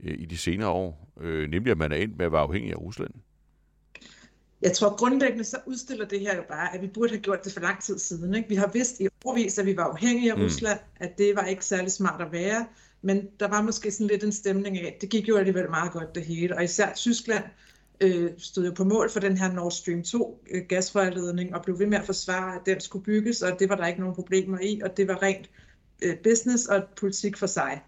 [0.00, 2.72] øh, i de senere år, øh, nemlig at man er endt med at være afhængig
[2.72, 3.10] af Rusland.
[4.62, 7.52] Jeg tror grundlæggende så udstiller det her jo bare, at vi burde have gjort det
[7.52, 8.34] for lang tid siden.
[8.34, 8.48] Ikke?
[8.48, 10.44] Vi har vidst i overvis, at vi var afhængige af mm.
[10.44, 12.66] Rusland, at det var ikke særlig smart at være,
[13.02, 15.92] men der var måske sådan lidt en stemning af, at det gik jo alligevel meget
[15.92, 17.44] godt det hele, og især Tyskland
[18.00, 21.78] øh, stod jo på mål for den her Nord Stream 2 øh, gasrørledning og blev
[21.78, 24.58] ved med at forsvare, at den skulle bygges, og det var der ikke nogen problemer
[24.60, 25.50] i, og det var rent
[26.02, 27.82] øh, business og politik for sig.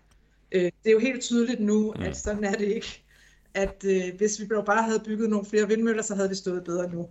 [0.52, 2.02] Øh, det er jo helt tydeligt nu, mm.
[2.02, 3.04] at sådan er det ikke.
[3.54, 6.90] At øh, hvis vi bare havde bygget nogle flere vindmøller, så havde vi stået bedre
[6.90, 7.08] nu.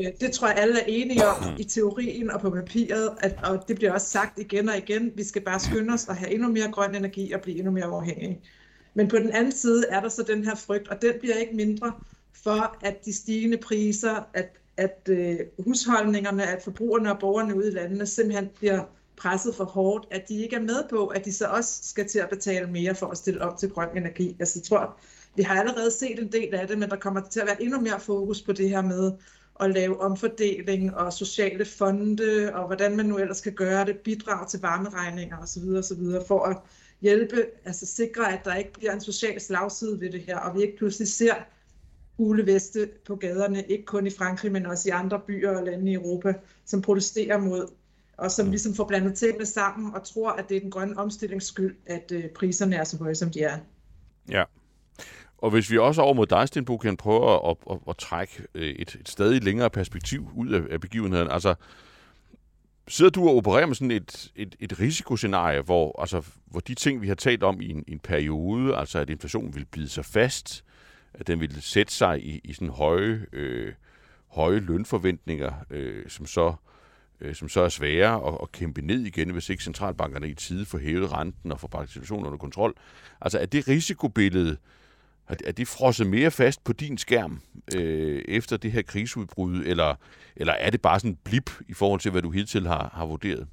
[0.00, 3.68] Øh, det tror jeg alle er enige om i teorien og på papiret, at, og
[3.68, 6.48] det bliver også sagt igen og igen, vi skal bare skynde os at have endnu
[6.48, 8.40] mere grøn energi og blive endnu mere uafhængige.
[8.94, 11.56] Men på den anden side er der så den her frygt, og den bliver ikke
[11.56, 11.92] mindre,
[12.32, 17.70] for at de stigende priser, at, at øh, husholdningerne, at forbrugerne og borgerne ude i
[17.70, 18.84] landene simpelthen bliver
[19.16, 22.18] presset for hårdt, at de ikke er med på, at de så også skal til
[22.18, 24.36] at betale mere for at stille op til grøn energi.
[24.40, 24.96] Altså jeg tror,
[25.36, 27.80] vi har allerede set en del af det, men der kommer til at være endnu
[27.80, 29.12] mere fokus på det her med
[29.60, 34.48] at lave omfordeling og sociale fonde, og hvordan man nu ellers skal gøre det, bidrag
[34.48, 35.62] til varmeregninger osv.
[35.62, 36.26] osv.
[36.28, 36.56] for at
[37.00, 40.62] hjælpe, altså sikre, at der ikke bliver en social slagside ved det her, og vi
[40.62, 41.34] ikke pludselig ser
[42.16, 45.90] gule veste på gaderne, ikke kun i Frankrig, men også i andre byer og lande
[45.90, 47.66] i Europa, som protesterer mod,
[48.16, 51.46] og som ligesom får blandet tingene sammen og tror, at det er den grønne omstillings
[51.46, 53.58] skyld, at øh, priserne er så høje, som de er.
[54.30, 54.44] Ja.
[55.42, 58.46] Og hvis vi også over mod dig, Stenbo, kan prøve at, at, at, at trække
[58.54, 61.30] øh, et, et stadig længere perspektiv ud af, af begivenheden.
[61.30, 61.54] Altså,
[62.88, 67.02] sidder du og opererer med sådan et, et, et risikoscenarie, hvor, altså, hvor de ting,
[67.02, 70.64] vi har talt om i en, en periode, altså at inflationen vil blive sig fast,
[71.14, 73.72] at den vil sætte sig i, i sådan høje, øh,
[74.28, 76.54] høje lønforventninger, øh, som så
[77.20, 80.64] øh, som så er svære at, at kæmpe ned igen, hvis ikke centralbankerne i tide
[80.64, 82.74] får hævet renten og får bragt situationen under kontrol.
[83.20, 84.56] Altså er det risikobillede,
[85.44, 87.40] er det frosset mere fast på din skærm
[87.74, 89.94] øh, efter det her krigsudbrud, eller,
[90.36, 93.06] eller er det bare sådan en blip i forhold til, hvad du hidtil har, har
[93.06, 93.46] vurderet?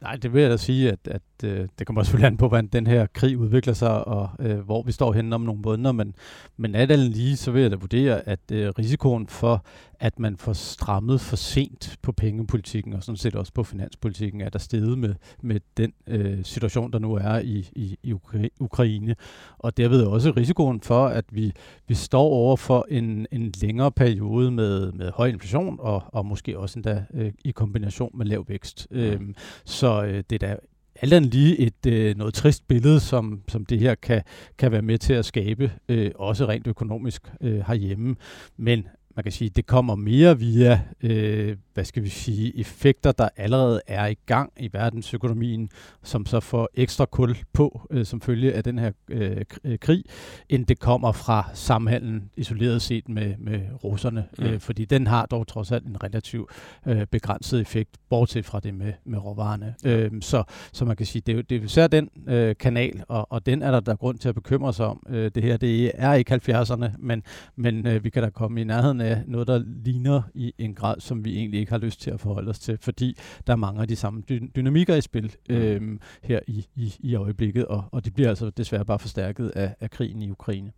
[0.00, 2.66] Nej, det vil jeg da sige, at, at øh, det kommer selvfølgelig an på, hvordan
[2.66, 6.14] den her krig udvikler sig, og øh, hvor vi står henne om nogle måneder, men,
[6.56, 9.64] men alt andet lige, så vil jeg da vurdere, at øh, risikoen for,
[10.00, 14.48] at man får strammet for sent på pengepolitikken, og sådan set også på finanspolitikken, er
[14.48, 18.14] der steget med, med den øh, situation, der nu er i, i, i
[18.60, 19.16] Ukraine.
[19.58, 21.52] Og derved også risikoen for, at vi,
[21.88, 26.58] vi står over for en, en længere periode med, med høj inflation, og, og måske
[26.58, 28.86] også endda øh, i kombination med lav vækst.
[28.90, 30.56] Øhm, så øh, det er da
[31.00, 34.22] alt andet lige et øh, noget trist billede, som, som det her kan,
[34.58, 38.16] kan være med til at skabe, øh, også rent økonomisk øh, herhjemme.
[38.56, 43.28] Men man kan sige, det kommer mere via, øh, hvad skal vi sige, effekter, der
[43.36, 45.68] allerede er i gang i verdensøkonomien,
[46.02, 50.04] som så får ekstra kul på øh, som følge af den her øh, øh krig,
[50.48, 54.24] end det kommer fra samhandlen isoleret set med, med russerne.
[54.38, 54.44] Mm.
[54.44, 56.50] Øh, fordi den har dog trods alt en relativt
[56.86, 59.74] øh, begrænset effekt, bortset fra det med, med råvarerne.
[59.84, 63.32] Øh, så, så man kan sige, det er, det er især den øh, kanal, og,
[63.32, 65.06] og den er der, der er grund til at bekymre sig om.
[65.08, 67.22] Øh, det her, det er ikke 70'erne, men,
[67.56, 71.00] men øh, vi kan da komme i nærheden af noget, der ligner i en grad,
[71.00, 73.80] som vi egentlig ikke har lyst til at forholde os til, fordi der er mange
[73.82, 78.04] af de samme dy- dynamikker i spil øh, her i, i, i øjeblikket, og, og
[78.04, 80.72] det bliver altså desværre bare forstærket af, af krigen i Ukraine.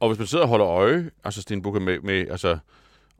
[0.00, 2.58] Og hvis man sidder og holder øje, altså Sten med, med altså,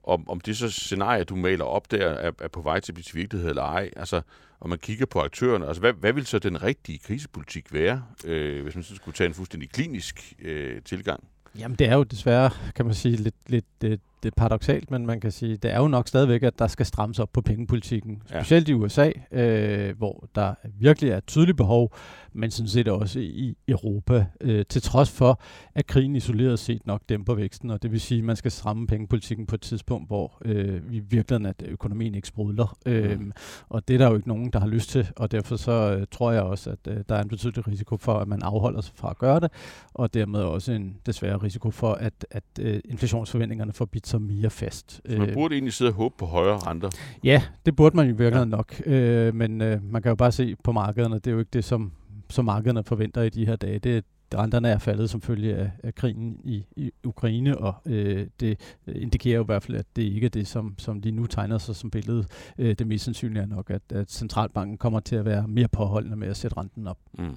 [0.05, 2.95] om, om det så scenarie, du maler op der, er, er på vej til at
[2.95, 4.21] blive til virkelighed eller ej, altså,
[4.61, 8.62] og man kigger på aktørerne, altså hvad, hvad vil så den rigtige krisepolitik være, øh,
[8.62, 11.25] hvis man så skulle tage en fuldstændig klinisk øh, tilgang?
[11.59, 15.06] Jamen det er jo desværre, kan man sige, lidt, lidt, lidt det er paradoxalt, men
[15.06, 18.22] man kan sige, det er jo nok stadigvæk, at der skal strammes op på pengepolitikken.
[18.26, 18.72] Specielt ja.
[18.72, 21.94] i USA, øh, hvor der virkelig er et tydeligt behov,
[22.32, 25.40] men sådan set også i Europa, øh, til trods for,
[25.74, 28.86] at krigen isoleret set nok dæmper væksten, og det vil sige, at man skal stramme
[28.86, 32.78] pengepolitikken på et tidspunkt, hvor øh, vi virkelig at økonomien ikke sprudler.
[32.86, 33.32] Øh, mm.
[33.68, 36.06] Og det er der jo ikke nogen, der har lyst til, og derfor så øh,
[36.10, 38.94] tror jeg også, at øh, der er en betydelig risiko for, at man afholder sig
[38.94, 39.50] fra at gøre det,
[39.94, 44.50] og dermed også en desværre risiko for, at, at øh, inflationsforventningerne får bidt sig mere
[44.50, 44.92] fast.
[44.92, 46.90] Så man øh, burde egentlig sidde og håbe på højere renter?
[47.24, 48.57] Ja, det burde man i virkeligheden ja.
[48.57, 48.83] nok.
[48.87, 51.64] Øh, men øh, man kan jo bare se på markederne, det er jo ikke det,
[51.64, 51.92] som,
[52.31, 53.79] som markederne forventer i de her dage.
[53.79, 54.05] Det,
[54.37, 59.03] renterne er faldet som følge af, af krigen i, i Ukraine, og øh, det øh,
[59.03, 61.59] indikerer jo i hvert fald, at det ikke er det, som, som de nu tegner
[61.59, 62.27] sig som billede.
[62.59, 66.16] Øh, det mest sandsynlige er nok, at, at centralbanken kommer til at være mere påholdende
[66.16, 66.99] med at sætte renten op.
[67.18, 67.35] Mm.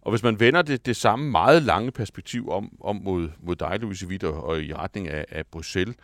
[0.00, 3.78] Og hvis man vender det, det samme meget lange perspektiv om, om mod, mod dig,
[3.80, 5.96] Louise Witter, og i retning af, af Bruxelles,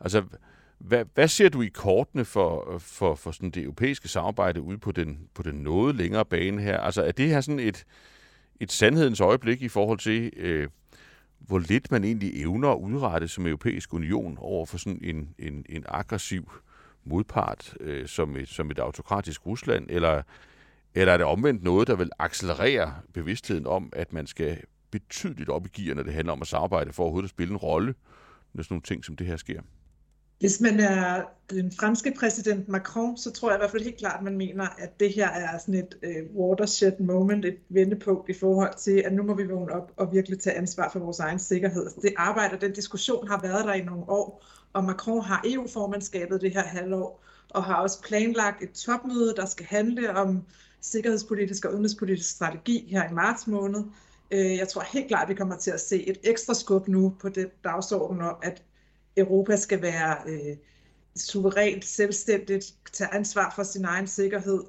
[0.00, 0.22] altså
[0.78, 4.92] hvad, hvad ser du i kortene for, for, for sådan det europæiske samarbejde ude på
[4.92, 6.78] den, på den noget længere bane her?
[6.78, 7.84] Altså er det her sådan et,
[8.60, 10.68] et sandhedens øjeblik i forhold til, øh,
[11.38, 15.64] hvor lidt man egentlig evner at udrette som europæisk union over for sådan en, en,
[15.68, 16.52] en aggressiv
[17.04, 20.22] modpart øh, som, et, som et autokratisk Rusland, eller,
[20.94, 24.58] eller er det omvendt noget, der vil accelerere bevidstheden om, at man skal
[24.90, 27.56] betydeligt op i gear, når det handler om at samarbejde for overhovedet at spille en
[27.56, 27.94] rolle,
[28.52, 29.60] når sådan nogle ting som det her sker?
[30.40, 34.18] Hvis man er den franske præsident Macron, så tror jeg i hvert fald helt klart,
[34.18, 38.32] at man mener, at det her er sådan et øh, watershed moment, et vendepunkt i
[38.32, 41.38] forhold til, at nu må vi vågne op og virkelig tage ansvar for vores egen
[41.38, 41.82] sikkerhed.
[41.84, 46.40] Altså, det arbejde den diskussion har været der i nogle år, og Macron har EU-formandskabet
[46.40, 50.42] det her halvår, og har også planlagt et topmøde, der skal handle om
[50.80, 53.84] sikkerhedspolitisk og udenrigspolitisk strategi her i marts måned.
[54.30, 57.14] Øh, jeg tror helt klart, at vi kommer til at se et ekstra skub nu
[57.20, 58.62] på det dagsorden om, at
[59.16, 60.56] Europa skal være øh,
[61.16, 64.60] suverænt, selvstændigt, tage ansvar for sin egen sikkerhed,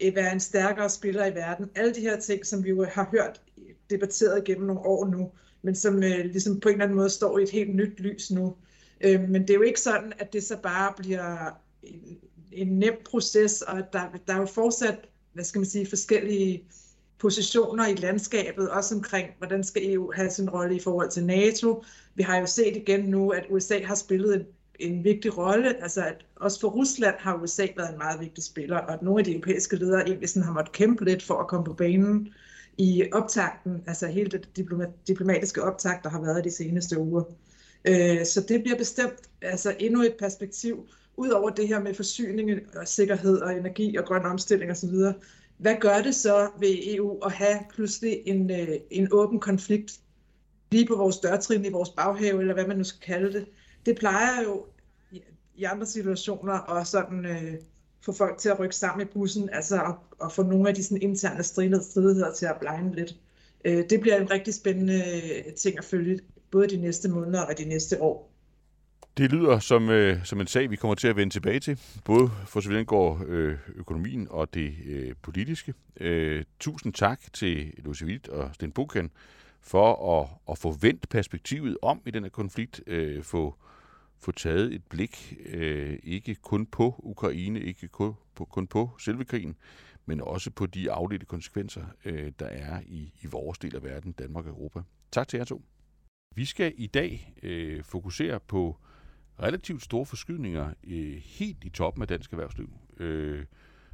[0.00, 1.70] øh, være en stærkere spiller i verden.
[1.74, 3.40] Alle de her ting, som vi jo har hørt
[3.90, 5.30] debatteret gennem nogle år nu,
[5.62, 8.30] men som øh, ligesom på en eller anden måde står i et helt nyt lys
[8.30, 8.56] nu.
[9.00, 12.18] Øh, men det er jo ikke sådan, at det så bare bliver en,
[12.52, 14.98] en nem proces, og der, der er jo fortsat,
[15.32, 16.64] hvad skal man sige, forskellige
[17.18, 21.84] positioner i landskabet, også omkring, hvordan skal EU have sin rolle i forhold til NATO.
[22.14, 24.46] Vi har jo set igen nu, at USA har spillet en,
[24.80, 28.76] en vigtig rolle, altså at også for Rusland har USA været en meget vigtig spiller,
[28.76, 31.48] og at nogle af de europæiske ledere egentlig sådan har måttet kæmpe lidt for at
[31.48, 32.28] komme på banen
[32.78, 34.48] i optakten, altså hele det
[35.06, 37.22] diplomatiske optakt, der har været de seneste uger.
[37.84, 42.50] Øh, så det bliver bestemt altså endnu et perspektiv, ud over det her med forsyning
[42.76, 44.94] og sikkerhed og energi og grøn omstilling osv.,
[45.58, 50.00] hvad gør det så ved EU at have pludselig en, øh, en åben konflikt
[50.70, 53.46] lige på vores dørtrin i vores baghave, eller hvad man nu skal kalde det?
[53.86, 54.66] Det plejer jo
[55.12, 55.22] i,
[55.56, 57.54] i andre situationer at sådan, øh,
[58.04, 60.84] få folk til at rykke sammen i bussen, altså at, at få nogle af de
[60.84, 63.16] sådan, interne stridigheder til at blinde lidt.
[63.64, 65.02] Øh, det bliver en rigtig spændende
[65.46, 68.33] øh, ting at følge, både de næste måneder og de næste år.
[69.16, 72.30] Det lyder som, øh, som en sag, vi kommer til at vende tilbage til, både
[72.46, 75.74] for så vidt går øh, økonomien og det øh, politiske.
[75.96, 79.10] Øh, tusind tak til Louise Witt og Sten Buchen
[79.60, 83.54] for at, at få vendt perspektivet om i den her konflikt, øh, få,
[84.20, 89.24] få taget et blik øh, ikke kun på Ukraine, ikke kun på, kun på selve
[89.24, 89.56] krigen,
[90.06, 94.12] men også på de afledte konsekvenser, øh, der er i, i vores del af verden,
[94.12, 94.80] Danmark og Europa.
[95.12, 95.62] Tak til jer to.
[96.34, 98.76] Vi skal i dag øh, fokusere på
[99.42, 103.44] relativt store forskydninger øh, helt i toppen af dansk erhvervsliv, øh,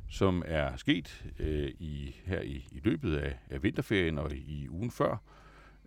[0.08, 4.90] som er sket øh, i her i, i løbet af, af vinterferien og i ugen
[4.90, 5.16] før.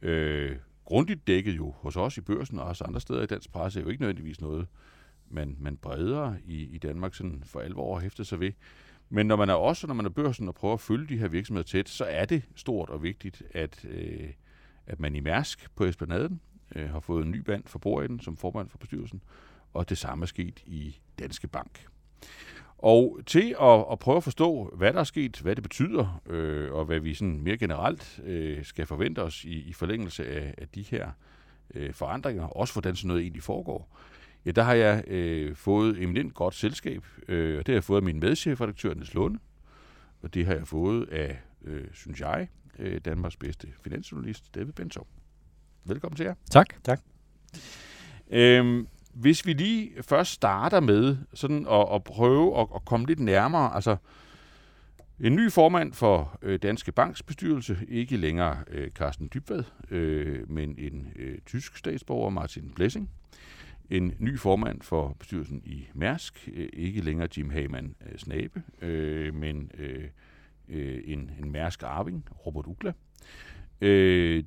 [0.02, 3.80] Øh, grundigt dækket jo hos os i børsen og også andre steder i dansk presse
[3.80, 4.68] er jo ikke nødvendigvis noget,
[5.30, 8.52] man, man bredere i, i Danmark sådan for alvor hæfter sig ved.
[9.10, 11.28] Men når man er også, når man er børsen og prøver at følge de her
[11.28, 14.30] virksomheder tæt, så er det stort og vigtigt, at, øh,
[14.88, 16.42] at man i Mærsk på Esplanaden
[16.76, 19.24] øh, har fået en ny band for bordenden som formand for bestyrelsen,
[19.74, 21.86] og det samme er sket i Danske Bank.
[22.78, 26.72] Og til at, at prøve at forstå, hvad der er sket, hvad det betyder, øh,
[26.74, 30.68] og hvad vi sådan mere generelt øh, skal forvente os i, i forlængelse af, af
[30.68, 31.12] de her
[31.74, 33.98] øh, forandringer, også hvordan sådan noget egentlig foregår,
[34.46, 37.98] ja, der har jeg øh, fået eminent godt selskab, øh, og det har jeg fået
[37.98, 39.40] af min medchefredaktør, Niels Lunde,
[40.22, 42.48] og det har jeg fået af, øh, synes jeg,
[42.80, 45.08] øh, Danmarks bedste finansjournalist, David Bentov.
[45.86, 46.34] Velkommen til jer.
[46.52, 46.84] Tak.
[46.84, 47.02] tak.
[48.32, 53.20] Øhm, hvis vi lige først starter med sådan at, at prøve at, at komme lidt
[53.20, 53.98] nærmere, altså
[55.20, 60.76] en ny formand for øh, Danske Banks bestyrelse, ikke længere øh, Carsten Dybvad, øh, men
[60.78, 63.10] en øh, tysk statsborger, Martin Blessing.
[63.90, 69.36] En ny formand for bestyrelsen i Mærsk, øh, ikke længere Jim Hagemann øh, Snabe, øh,
[69.36, 70.04] men øh,
[70.70, 72.94] øh, en, en Mærsk Arving, Robert Ugla.
[73.82, 74.44] Øh,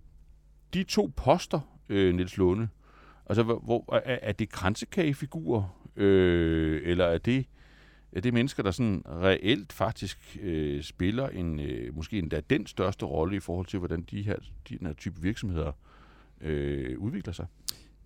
[0.77, 2.69] de to poster, øh, Niels Lunde,
[3.27, 7.47] altså hvor, er, er det kransekagefigurer, øh, eller er det,
[8.13, 13.07] er det mennesker, der sådan reelt faktisk øh, spiller en, øh, måske endda den største
[13.07, 14.37] rolle i forhold til, hvordan de her,
[14.69, 15.73] de her type virksomheder
[16.41, 17.47] øh, udvikler sig?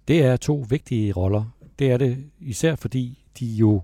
[0.08, 1.44] Det er to vigtige roller.
[1.78, 3.82] Det er det især fordi de jo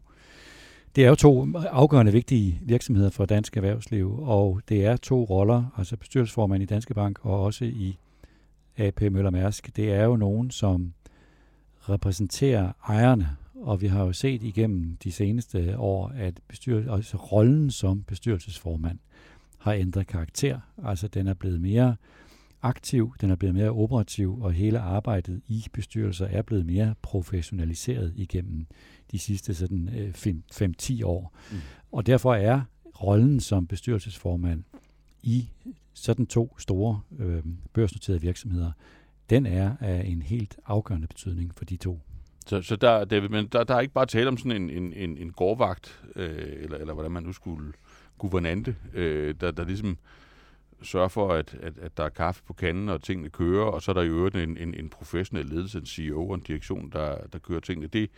[0.97, 5.65] det er jo to afgørende vigtige virksomheder for dansk erhvervsliv, og det er to roller,
[5.79, 7.99] altså bestyrelsesformand i Danske Bank og også i
[8.79, 10.93] AP Møller Mærsk, det er jo nogen, som
[11.81, 17.71] repræsenterer ejerne, og vi har jo set igennem de seneste år, at bestyr, altså rollen
[17.71, 18.99] som bestyrelsesformand
[19.59, 20.61] har ændret karakter.
[20.85, 21.97] Altså den er blevet mere
[22.63, 28.13] aktiv, den er blevet mere operativ, og hele arbejdet i bestyrelser er blevet mere professionaliseret
[28.17, 28.67] igennem
[29.13, 31.37] de sidste sådan 5-10 øh, år.
[31.51, 31.57] Mm.
[31.93, 32.61] Og derfor er
[33.03, 34.65] rollen som bestyrelsesformand
[35.27, 35.51] i
[35.95, 38.73] sådan to store øh, børsnoterede virksomheder,
[39.31, 42.01] den er af en helt afgørende betydning for de to.
[42.47, 44.93] Så, så der, David, men der, der er ikke bare tale om sådan en, en,
[44.93, 47.73] en, en gårdvagt, øh, eller, eller hvordan man nu skulle
[48.19, 49.99] guvernante, øh, der, der ligesom
[50.83, 53.91] sørger for, at, at, at der er kaffe på kanden, og tingene kører, og så
[53.91, 57.27] er der i øvrigt en, en, en professionel ledelse, en CEO og en direktion, der,
[57.33, 57.87] der kører tingene.
[57.87, 58.11] Det,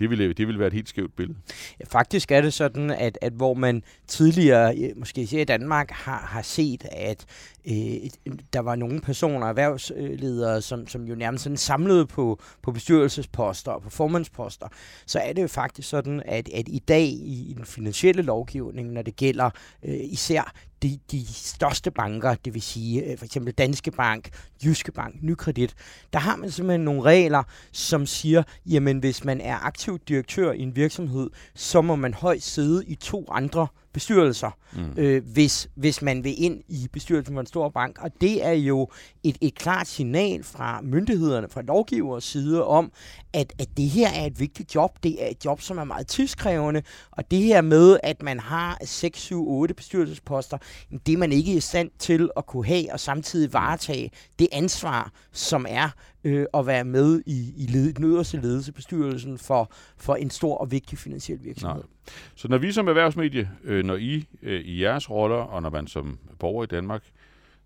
[0.00, 1.38] det ville, det ville være et helt skævt billede.
[1.80, 6.18] Ja, faktisk er det sådan, at, at hvor man tidligere, måske især i Danmark, har,
[6.18, 7.26] har set, at
[7.66, 13.72] øh, der var nogle personer, erhvervsledere, som, som jo nærmest sådan samlede på, på bestyrelsesposter
[13.72, 14.68] og på formandsposter,
[15.06, 18.92] så er det jo faktisk sådan, at, at i dag i, i den finansielle lovgivning,
[18.92, 19.50] når det gælder
[19.84, 24.28] øh, især de, de største banker, det vil sige øh, for eksempel Danske Bank,
[24.64, 25.74] Jyske Bank, Nykredit,
[26.12, 27.42] der har man simpelthen nogle regler,
[27.72, 32.54] som siger, jamen hvis man er aktiv direktør i en virksomhed, så må man højst
[32.54, 34.92] sidde i to andre bestyrelser, mm.
[34.96, 37.98] øh, hvis, hvis man vil ind i bestyrelsen for en stor bank.
[38.00, 38.88] Og det er jo
[39.22, 42.92] et, et klart signal fra myndighederne, fra lovgivers side om,
[43.32, 45.02] at, at det her er et vigtigt job.
[45.02, 46.82] Det er et job, som er meget tidskrævende.
[47.10, 50.58] Og det her med, at man har 6, 7, 8 bestyrelsesposter,
[51.06, 55.12] det er man ikke i stand til at kunne have og samtidig varetage det ansvar,
[55.32, 55.88] som er
[56.24, 60.70] øh, at være med i, i led, den øverste ledelsebestyrelsen for, for en stor og
[60.70, 61.82] vigtig finansiel virksomhed.
[61.82, 62.14] Nej.
[62.34, 65.86] Så når vi som erhvervsmedie, øh, når I øh, i jeres roller, og når man
[65.86, 67.02] som borger i Danmark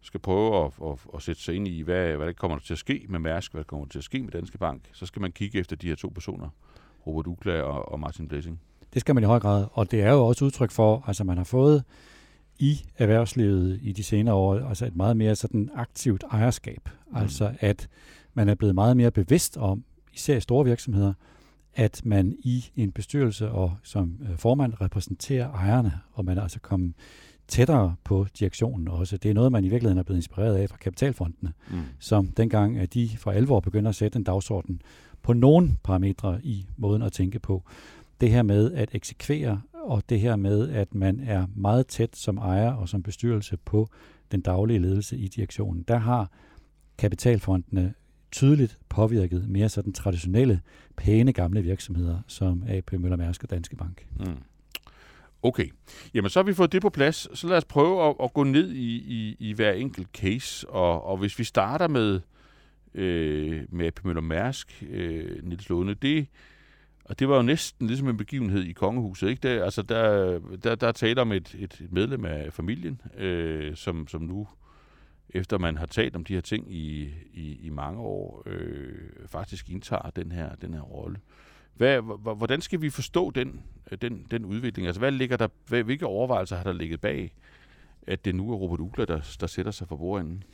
[0.04, 2.78] skal prøve at, at, at sætte sig ind i, hvad, hvad der kommer til at
[2.78, 5.32] ske med Mærsk, hvad der kommer til at ske med Danske Bank, så skal man
[5.32, 6.48] kigge efter de her to personer,
[7.06, 8.60] Robert Ukla og, og Martin Blessing.
[8.94, 11.36] Det skal man i høj grad, og det er jo også udtryk for, altså man
[11.36, 11.84] har fået
[12.58, 16.88] i erhvervslivet i de senere år, altså et meget mere sådan aktivt ejerskab.
[17.10, 17.16] Mm.
[17.16, 17.88] Altså at
[18.34, 21.12] man er blevet meget mere bevidst om, især i store virksomheder,
[21.74, 26.60] at man i en bestyrelse og som øh, formand repræsenterer ejerne, og man er altså
[26.60, 26.94] kommet
[27.48, 29.16] tættere på direktionen også.
[29.16, 31.80] Det er noget, man i virkeligheden er blevet inspireret af fra kapitalfondene, mm.
[31.98, 34.82] som dengang at de for alvor begynder at sætte en dagsorden
[35.22, 37.62] på nogle parametre i måden at tænke på.
[38.20, 42.38] Det her med at eksekvere, og det her med, at man er meget tæt som
[42.38, 43.88] ejer og som bestyrelse på
[44.32, 45.84] den daglige ledelse i direktionen.
[45.88, 46.30] Der har
[46.98, 47.94] kapitalfondene
[48.32, 50.60] tydeligt påvirket mere sådan traditionelle,
[50.96, 54.06] pæne gamle virksomheder som AP Møller Mærsk og Danske Bank.
[54.20, 54.26] Mm.
[55.44, 55.68] Okay,
[56.14, 57.38] jamen så har vi fået det på plads.
[57.38, 60.68] Så lad os prøve at, at gå ned i, i, i hver enkelt case.
[60.70, 62.20] Og, og hvis vi starter med,
[62.94, 66.26] øh, med AP Møller Mærsk, øh, Nils Lunde, det,
[67.04, 69.28] og det var jo næsten ligesom en begivenhed i kongehuset.
[69.28, 69.40] Ikke?
[69.48, 74.08] Der, altså der, der, der taler om et, et, et medlem af familien, øh, som,
[74.08, 74.48] som nu
[75.30, 78.94] efter man har talt om de her ting i, i, i mange år, øh,
[79.26, 81.18] faktisk indtager den her, den her rolle.
[81.76, 82.00] Hvad,
[82.36, 83.60] hvordan skal vi forstå den,
[84.02, 84.86] den, den udvikling?
[84.86, 87.34] Altså, hvad ligger der, hvad, hvilke overvejelser har der ligget bag,
[88.06, 90.44] at det nu er Robert Ugler, der, der sætter sig for bordenden?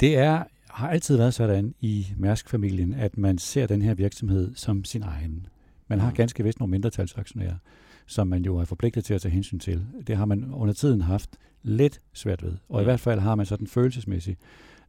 [0.00, 4.84] Det er, har altid været sådan i Mærsk-familien, at man ser den her virksomhed som
[4.84, 5.46] sin egen.
[5.88, 6.16] Man har mm.
[6.16, 7.56] ganske vist nogle mindretalsaktionærer,
[8.06, 9.86] som man jo er forpligtet til at tage hensyn til.
[10.06, 11.30] Det har man under tiden haft
[11.62, 12.56] lidt svært ved.
[12.68, 14.40] Og i hvert fald har man sådan følelsesmæssigt,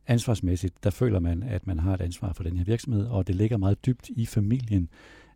[0.07, 3.35] ansvarsmæssigt, der føler man, at man har et ansvar for den her virksomhed, og det
[3.35, 4.89] ligger meget dybt i familien,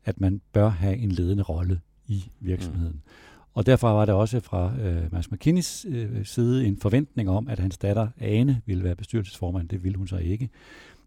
[0.10, 2.94] at man bør have en ledende rolle i virksomheden.
[2.94, 3.12] Mm.
[3.54, 7.60] Og derfor var der også fra øh, Mads McKinneys øh, side en forventning om, at
[7.60, 9.70] hans datter Ane ville være bestyrelsesformand.
[9.70, 10.50] Det ville hun så ikke.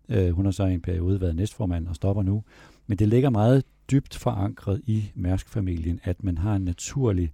[0.08, 2.44] Øh, hun har så i en periode været næstformand og stopper nu.
[2.86, 7.32] Men det ligger meget dybt forankret i Mærsk-familien, at man har en naturlig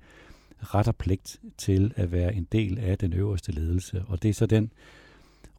[0.61, 4.02] ret og pligt til at være en del af den øverste ledelse.
[4.07, 4.70] Og det er så den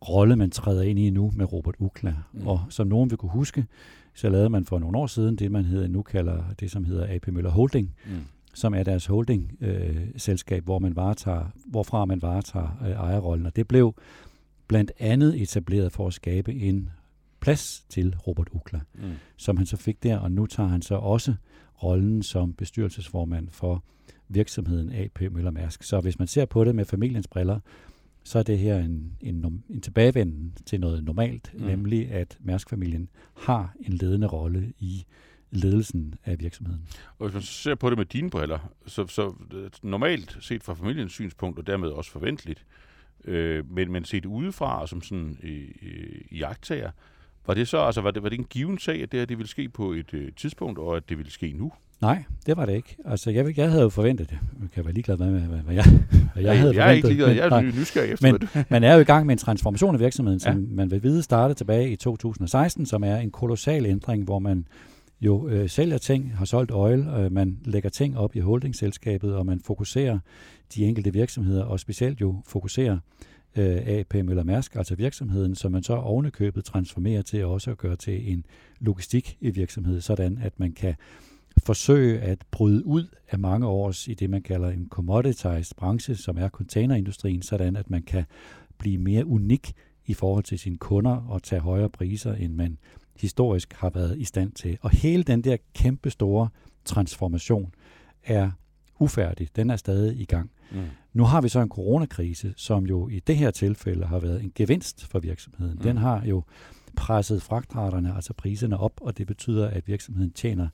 [0.10, 2.16] rolle, man træder ind i nu med Robert Ukla.
[2.34, 2.48] Mm.
[2.48, 3.66] Og som nogen vil kunne huske,
[4.14, 7.16] så lavede man for nogle år siden det, man hedder, nu kalder det, som hedder
[7.16, 8.12] AP Møller Holding, mm.
[8.54, 13.46] som er deres holding-selskab, øh, hvor man varetager, hvorfra man varetager øh, ejerrollen.
[13.46, 13.96] Og det blev
[14.68, 16.90] blandt andet etableret for at skabe en
[17.40, 19.02] plads til Robert Ukla, mm.
[19.38, 21.34] som han så fik der, og nu tager han så også
[21.84, 23.84] rollen som bestyrelsesformand for
[24.28, 25.84] virksomheden AP Møller Mærsk.
[25.84, 27.60] Så hvis man ser på det med familiens briller,
[28.24, 31.66] så er det her en, en, en tilbagevenden til noget normalt, mm.
[31.66, 35.06] nemlig at Mærsk-familien har en ledende rolle i
[35.52, 36.88] ledelsen af virksomheden.
[37.20, 39.34] Og hvis man ser på det med dine briller, så, så
[39.84, 42.66] normalt set fra familiens synspunkt, og dermed også forventeligt,
[43.26, 46.92] Øh, men, men set udefra, og som sådan øh, øh, iagtager,
[47.48, 49.38] var det så, altså var det, var det en given sag, at det her det
[49.38, 51.72] ville ske på et øh, tidspunkt, og at det ville ske nu?
[52.02, 52.96] Nej, det var det ikke.
[53.06, 54.38] Altså, jeg, jeg havde jo forventet det.
[54.62, 55.84] Jeg kan være ligeglad med, hvad, hvad, hvad jeg,
[56.34, 56.82] hvad jeg, jeg havde jeg forventet.
[56.82, 58.66] er ikke ligeglad, jeg er nysgerrig efter Men- det.
[58.72, 60.66] Man er jo i gang med en transformation af virksomheden, som Ja.
[60.76, 64.66] man vil vide startede tilbage i 2016, som er en kolossal ændring, hvor man
[65.22, 69.46] jo øh, sælger ting, har solgt oil, øh, man lægger ting op i holdingselskabet, og
[69.46, 70.20] man fokuserer
[70.76, 72.98] de enkelte virksomheder, og specielt jo fokuserer
[73.56, 77.96] øh, AP Møller Mærsk, altså virksomheden, som man så ovenikøbet transformerer til også at gøre
[77.96, 78.46] til en
[78.80, 80.96] logistik i virksomhed, sådan at man kan
[81.66, 86.38] forsøge at bryde ud af mange års i det, man kalder en commoditized branche, som
[86.38, 88.24] er containerindustrien, sådan at man kan
[88.78, 89.74] blive mere unik
[90.06, 92.78] i forhold til sine kunder og tage højere priser, end man
[93.20, 94.78] historisk har været i stand til.
[94.82, 96.50] Og hele den der kæmpe store
[96.86, 97.74] transformation
[98.24, 98.52] er
[99.00, 99.48] ufærdig.
[99.56, 100.52] Den er stadig i gang.
[100.72, 100.80] Mm.
[101.14, 104.52] Nu har vi så en coronakrise, som jo i det her tilfælde har været en
[104.56, 105.76] gevinst for virksomheden.
[105.76, 105.82] Mm.
[105.82, 106.44] Den har jo
[106.96, 110.68] presset fragtraterne, altså priserne op, og det betyder, at virksomheden tjener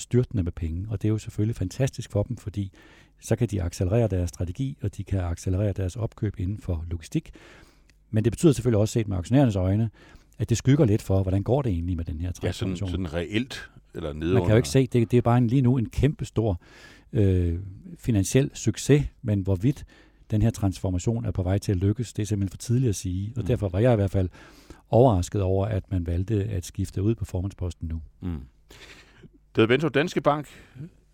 [0.00, 0.86] styrtende med penge.
[0.90, 2.72] Og det er jo selvfølgelig fantastisk for dem, fordi
[3.20, 7.30] så kan de accelerere deres strategi, og de kan accelerere deres opkøb inden for logistik.
[8.10, 9.90] Men det betyder selvfølgelig også set med aktionærernes øjne,
[10.38, 12.90] at det skygger lidt for, hvordan går det egentlig med den her Ja, sådan, transformation.
[12.90, 14.34] sådan reelt, eller nedenunder.
[14.34, 16.60] Man kan jo ikke se, det, det er bare en, lige nu en kæmpe stor
[17.12, 17.58] øh,
[17.98, 19.84] finansiel succes, men hvorvidt
[20.30, 22.96] den her transformation er på vej til at lykkes, det er simpelthen for tidligt at
[22.96, 23.32] sige.
[23.36, 23.46] Og Mm.
[23.46, 24.28] derfor var jeg i hvert fald
[24.90, 28.00] overrasket over, at man valgte at skifte ud på formandsposten nu.
[28.20, 28.38] Mm.
[29.56, 30.46] Det Vento Danske Bank,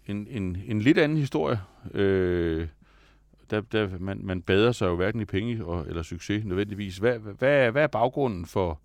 [0.07, 1.61] en, en, en lidt anden historie.
[1.95, 2.69] Øh,
[3.51, 6.97] der, der, man, man bader sig jo hverken i penge og, eller succes nødvendigvis.
[6.97, 8.81] Hvad, hvad, hvad er baggrunden for,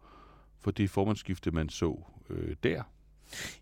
[0.61, 1.99] for det formandsskifte, man så
[2.29, 2.83] øh, der?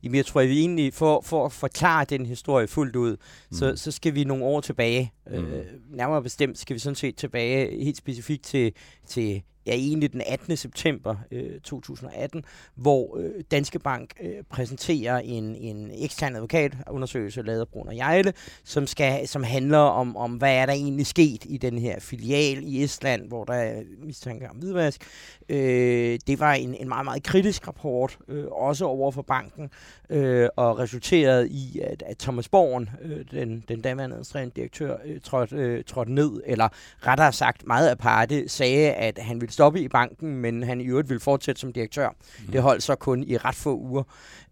[0.04, 3.58] Jamen, jeg tror, at vi egentlig, for, for at forklare den historie fuldt ud, mm.
[3.58, 5.14] så, så skal vi nogle år tilbage.
[5.28, 5.38] Mm.
[5.38, 5.46] Mm.
[5.46, 8.74] Øh, nærmere bestemt skal vi sådan set tilbage helt specifikt til,
[9.08, 10.57] til ja, egentlig den 18.
[10.57, 12.45] september øh, 2018,
[12.76, 18.34] hvor øh, Danske Bank øh, præsenterer en, en ekstern advokatundersøgelse lavet af Brun og Jejle,
[18.63, 22.63] som, skal, som handler om, om, hvad er der egentlig sket i den her filial
[22.63, 25.01] i Estland, hvor der er mistanke om hvidvask.
[25.49, 29.70] Øh, det var en, en meget, meget kritisk rapport, øh, også over for banken,
[30.09, 35.22] øh, og resulterede i, at, at Thomas Borgen, øh, den, den daværende administrerende direktør, øh,
[35.22, 36.70] trådte, øh, trådte ned, eller
[37.07, 41.10] rettere sagt meget aparte, sagde, at han ville stoppe i banken, men han i øvrigt
[41.10, 42.10] ville fortsætte som direktør.
[42.10, 42.51] Mm.
[42.51, 44.03] Det holdt så kun i ret få uger.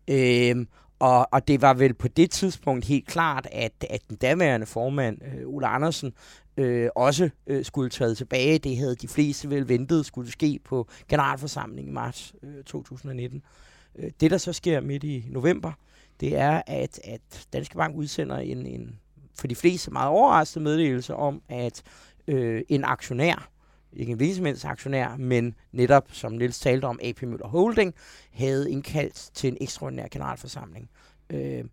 [0.08, 0.66] Øh,
[1.00, 5.18] og, og det var vel på det tidspunkt helt klart, at, at den daværende formand,
[5.22, 6.14] øh, Ole Andersen,
[6.58, 8.60] øh, også øh, skulle træde tilbage.
[8.60, 13.42] Det havde de fleste vel ventet skulle ske på generalforsamlingen i marts øh, 2019.
[13.96, 15.72] Øh, det, der så sker midt i november,
[16.20, 19.00] det er, at, at Danske Bank udsender en, en
[19.36, 21.84] for de fleste meget overraskende meddelelse om, at
[22.28, 23.50] øh, en aktionær,
[23.98, 27.94] ikke en hvilken som aktionær, men netop, som Niels talte om, AP Møller Holding,
[28.34, 30.90] havde indkaldt til en ekstraordinær generalforsamling.
[31.30, 31.64] Øh,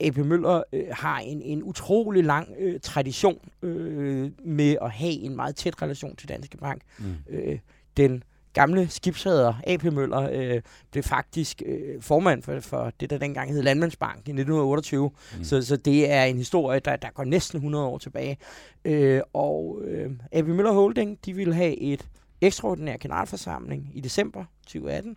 [0.00, 5.36] AP Møller øh, har en, en utrolig lang øh, tradition øh, med at have en
[5.36, 6.82] meget tæt relation til Danske Bank.
[6.98, 7.14] Mm.
[7.28, 7.58] Øh,
[7.96, 13.52] den gamle skibshader AP Møller øh, blev faktisk øh, formand for, for det, der dengang
[13.52, 15.10] hed Landmandsbank i 1928.
[15.38, 15.44] Mm.
[15.44, 18.38] Så, så det er en historie, der, der går næsten 100 år tilbage.
[18.84, 22.08] Øh, og øh, AP Møller Holding, de ville have et
[22.40, 25.16] ekstraordinær generalforsamling i december 2018.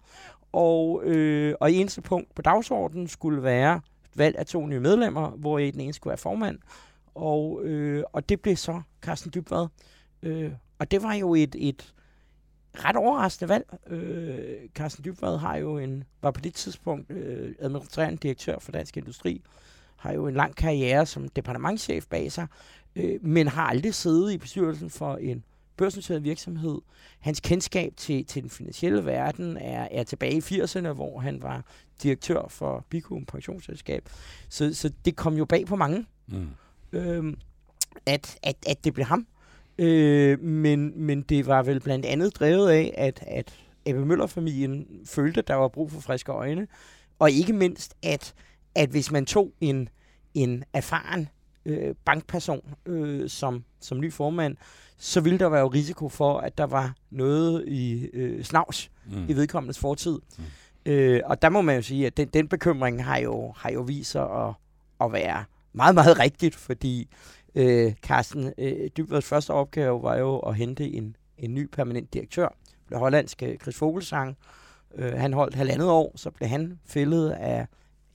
[0.53, 3.81] Og, øh, og eneste punkt på dagsordenen skulle være
[4.15, 6.59] valg af to nye medlemmer, hvor den ene skulle være formand.
[7.15, 9.67] Og, øh, og det blev så Carsten Dybvad.
[10.23, 11.93] Øh, og det var jo et, et
[12.75, 13.77] ret overraskende valg.
[13.87, 18.97] Øh, Carsten Dybvad har jo en, var på det tidspunkt øh, administrerende direktør for Dansk
[18.97, 19.41] Industri,
[19.97, 22.47] har jo en lang karriere som departementschef bag sig,
[22.95, 25.43] øh, men har aldrig siddet i bestyrelsen for en
[25.77, 26.81] børsnoteret virksomhed.
[27.19, 31.65] Hans kendskab til, til den finansielle verden er, er tilbage i 80'erne, hvor han var
[32.03, 34.09] direktør for Bikum Pensionsselskab.
[34.49, 36.49] Så, så det kom jo bag på mange, Mm.
[36.91, 37.33] øh,
[38.05, 39.27] at, at, at det blev ham.
[39.81, 43.53] Øh, men, men det var vel blandt andet drevet af, at, at
[43.85, 46.67] Ebbe Møller-familien følte, at der var brug for friske øjne.
[47.19, 48.33] Og ikke mindst, at,
[48.75, 49.89] at hvis man tog en,
[50.33, 51.29] en erfaren
[51.65, 54.57] øh, bankperson øh, som, som ny formand,
[54.97, 59.25] så ville der være jo risiko for, at der var noget i øh, snavs Mm.
[59.29, 60.19] i vedkommendes fortid.
[60.37, 60.43] Mm.
[60.91, 63.81] Øh, og der må man jo sige, at den, den bekymring har jo, har jo
[63.81, 64.53] vist sig at,
[65.01, 67.07] at være meget, meget rigtigt, fordi
[67.55, 72.47] øh, Carsten øh, Dybvads første opgave var jo at hente en, en ny permanent direktør.
[72.47, 74.37] Det blev hollandske øh, Chris Vogelsang.
[74.95, 77.67] Øh, han holdt halvandet år, så blev han fældet af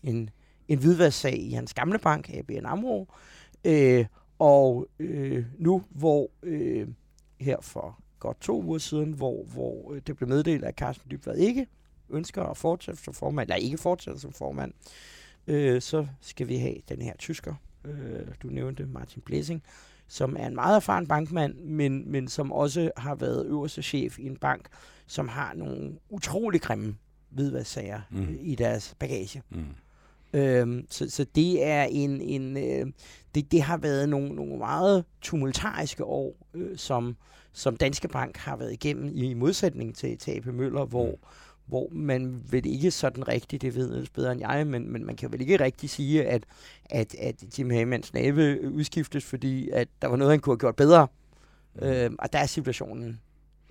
[0.03, 0.31] en,
[0.69, 3.07] en hvidvasksag i hans gamle bank, ABN AMRO.
[3.65, 4.07] Øh,
[4.39, 6.89] og øh, nu, hvor øh,
[7.41, 11.37] her for godt to uger siden, hvor, hvor øh, det blev meddelt, at Carsten Dybvad
[11.37, 11.67] ikke
[12.11, 14.73] ønsker at fortsætte som formand, eller ikke fortsætte som formand,
[15.47, 17.55] øh, så skal vi have den her tysker,
[17.87, 19.63] øh, du nævnte, Martin Blessing,
[20.09, 24.27] som er en meget erfaren bankmand, men, men som også har været øverste chef i
[24.27, 24.69] en bank,
[25.07, 26.97] som har nogle utrolig grimme
[27.31, 28.23] hvidvasksager mm.
[28.23, 29.43] øh, i deres bagage.
[29.51, 29.65] Mm.
[30.33, 32.93] Øhm, så, så det er en, en øh,
[33.35, 37.17] det, det har været nogle, nogle meget tumultariske år, øh, som,
[37.53, 41.17] som Danske Bank har været igennem i modsætning til, til AP Møller, hvor, mm.
[41.67, 45.17] Hvor man vel ikke sådan rigtigt, det ved jeg bedre end jeg, men, men man
[45.17, 46.45] kan vel ikke rigtig sige, at,
[46.85, 50.77] at, at Jim Hamans nave udskiftes, fordi at der var noget, han kunne have gjort
[50.77, 51.09] bedre.
[51.75, 51.87] Mm.
[51.87, 53.21] Øhm, og der er situationen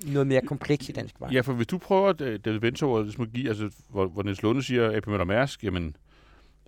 [0.05, 1.33] noget mere kompleks i Danske Bank.
[1.33, 5.25] Ja, for hvis du prøver, David Venture, altså, hvor, hvor Niels Lunde siger, AP Møller
[5.25, 5.95] Mærsk, jamen,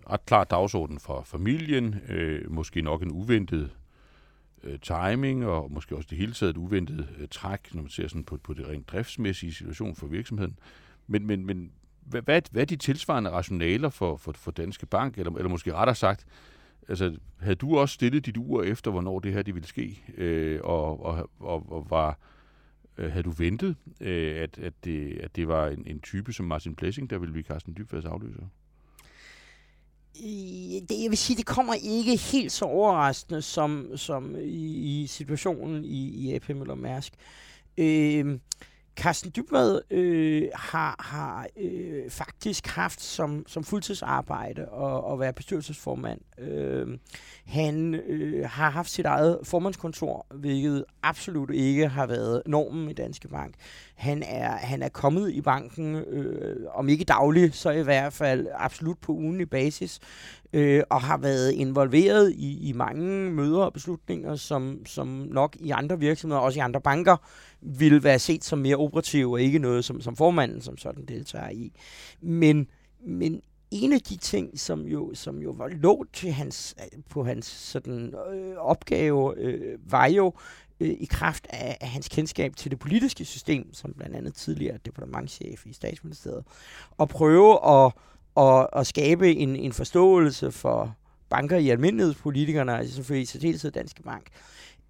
[0.10, 3.70] ret klar dagsorden for familien, øh, måske nok en uventet
[4.64, 8.08] øh, timing, og måske også det hele taget et uventet øh, træk, når man ser
[8.08, 10.60] sådan på, på det rent driftsmæssige situation for virksomheden.
[11.08, 15.32] Men, men, men hvad, hvad, er de tilsvarende rationaler for, for, for Danske Bank, eller,
[15.32, 16.26] eller måske rettere sagt,
[16.88, 20.60] altså, havde du også stillet dit ur efter, hvornår det her det ville ske, øh,
[20.64, 22.20] og, og, og, og var,
[22.98, 26.46] øh, havde du ventet, øh, at, at, det, at det var en, en type som
[26.46, 28.44] Martin Blessing, der ville blive Carsten Dybvads afløser?
[30.90, 35.86] det, jeg vil sige, det kommer ikke helt så overraskende som, som i, i situationen
[35.86, 37.14] i, i AP Møller Mærsk.
[37.78, 38.40] Øh,
[38.98, 46.22] Carsten Dybvad øh, har, har øh, faktisk haft som, som fuldtidsarbejde at, at være bestyrelsesformand.
[46.40, 46.98] Øh,
[47.46, 53.28] han øh, har haft sit eget formandskontor, hvilket absolut ikke har været normen i Danske
[53.28, 53.56] Bank.
[53.98, 58.48] Han er, han er kommet i banken, øh, om ikke dagligt, så i hvert fald
[58.54, 60.00] absolut på ugenlig basis,
[60.54, 65.70] øh, og har været involveret i, i mange møder og beslutninger, som, som nok i
[65.70, 67.18] andre virksomheder, også i andre banker,
[67.62, 71.50] vil være set som mere operative, og ikke noget, som, som formanden som sådan deltager
[71.50, 71.72] i.
[72.22, 72.68] Men,
[73.06, 73.42] men
[73.72, 76.76] en af de ting, som jo, som jo var lå til hans,
[77.10, 80.34] på hans sådan, øh, opgave, øh, var jo
[80.80, 84.78] øh, i kraft af, af hans kendskab til det politiske system, som blandt andet tidligere
[84.86, 86.44] departementchef i statsministeriet,
[87.00, 87.92] at prøve at,
[88.38, 90.96] at, at skabe en, en forståelse for
[91.30, 94.28] banker i almindelighedspolitikerne, altså selvfølgelig i særdeleshed Danske Bank.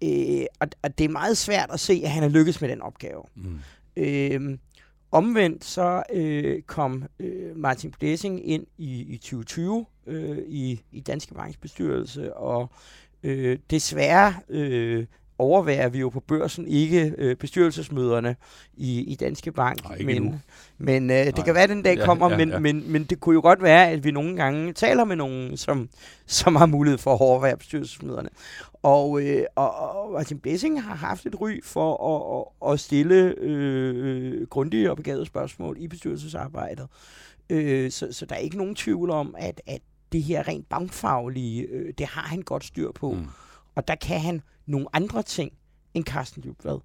[0.04, 2.82] Øh, og, og det er meget svært at se, at han har lykkes med den
[2.82, 3.22] opgave.
[3.34, 3.60] Mm.
[3.96, 4.58] Øh,
[5.10, 11.34] Omvendt så øh, kom øh, Martin Blessing ind i, i 2020 øh, i, i Danske
[11.34, 12.70] Banks bestyrelse, og
[13.22, 15.06] øh, desværre øh,
[15.38, 18.36] overværer vi jo på børsen ikke øh, bestyrelsesmøderne
[18.76, 19.84] i, i Danske Bank.
[19.84, 20.42] Nej, men
[20.78, 22.58] men øh, det kan være, at den dag kommer, ja, ja, ja.
[22.58, 25.56] Men, men, men det kunne jo godt være, at vi nogle gange taler med nogen,
[25.56, 25.88] som,
[26.26, 28.28] som har mulighed for at overvære bestyrelsesmøderne.
[28.82, 33.34] Og, øh, og, og Martin Bessing har haft et ry for at, at, at stille
[33.38, 36.86] øh, grundige og begavede spørgsmål i bestyrelsesarbejdet.
[37.50, 39.80] Øh, så, så der er ikke nogen tvivl om, at, at
[40.12, 43.12] det her rent bankfaglige, øh, det har han godt styr på.
[43.12, 43.26] Mm.
[43.78, 45.52] Og der kan han nogle andre ting
[45.94, 46.78] end Carsten Dybvad.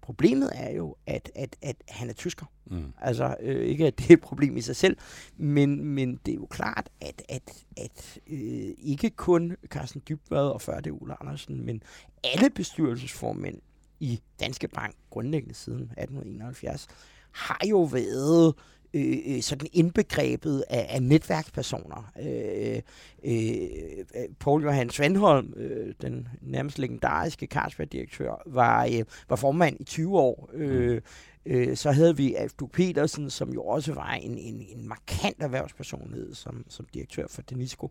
[0.00, 2.46] Problemet er jo, at, at, at han er tysker.
[2.66, 2.92] Mm.
[3.00, 4.96] Altså, øh, ikke at det er et problem i sig selv,
[5.36, 10.62] men, men det er jo klart, at, at, at øh, ikke kun Carsten Dybvad og
[10.62, 11.82] før det Ulla Andersen, men
[12.24, 13.58] alle bestyrelsesformænd
[14.00, 16.86] i Danske Bank, grundlæggende siden 1871,
[17.32, 18.54] har jo været
[18.94, 22.12] Øh, øh, sådan indbegrebet af, af netværkspersoner.
[22.22, 22.82] Øh,
[23.24, 23.68] øh,
[24.14, 30.18] øh Paul Johan Svendholm, øh, den nærmest legendariske Carlsberg-direktør, var, øh, var formand i 20
[30.18, 30.50] år.
[30.52, 31.00] Øh,
[31.46, 36.34] øh, så havde vi Alf Petersen, som jo også var en, en, en markant erhvervspersonlighed
[36.34, 37.90] som, som direktør for Denisco.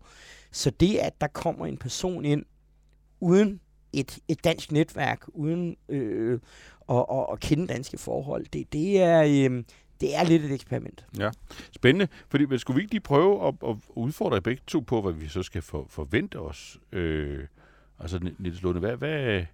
[0.52, 2.45] Så det, at der kommer en person ind
[3.20, 3.60] uden
[3.93, 6.39] et, et dansk netværk, uden øh,
[6.89, 9.64] at, at, at kende danske forhold, det, det, er, øh,
[10.02, 11.06] det er lidt et eksperiment.
[11.18, 11.30] Ja,
[11.72, 12.08] spændende.
[12.30, 15.28] Fordi men skulle vi ikke lige prøve at, at udfordre begge to på, hvad vi
[15.28, 16.80] så skal for, forvente os?
[16.91, 17.47] Øh,
[18.00, 19.45] altså, Niels Lunde, hvad, hvad,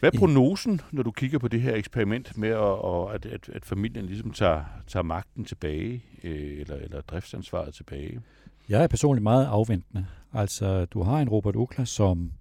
[0.00, 3.64] hvad er prognosen, når du kigger på det her eksperiment med, at, at, at, at
[3.64, 8.20] familien ligesom tager, tager magten tilbage, øh, eller, eller driftsansvaret tilbage?
[8.68, 10.06] Jeg er personligt meget afventende.
[10.32, 12.32] Altså, du har en Robert Ukla, som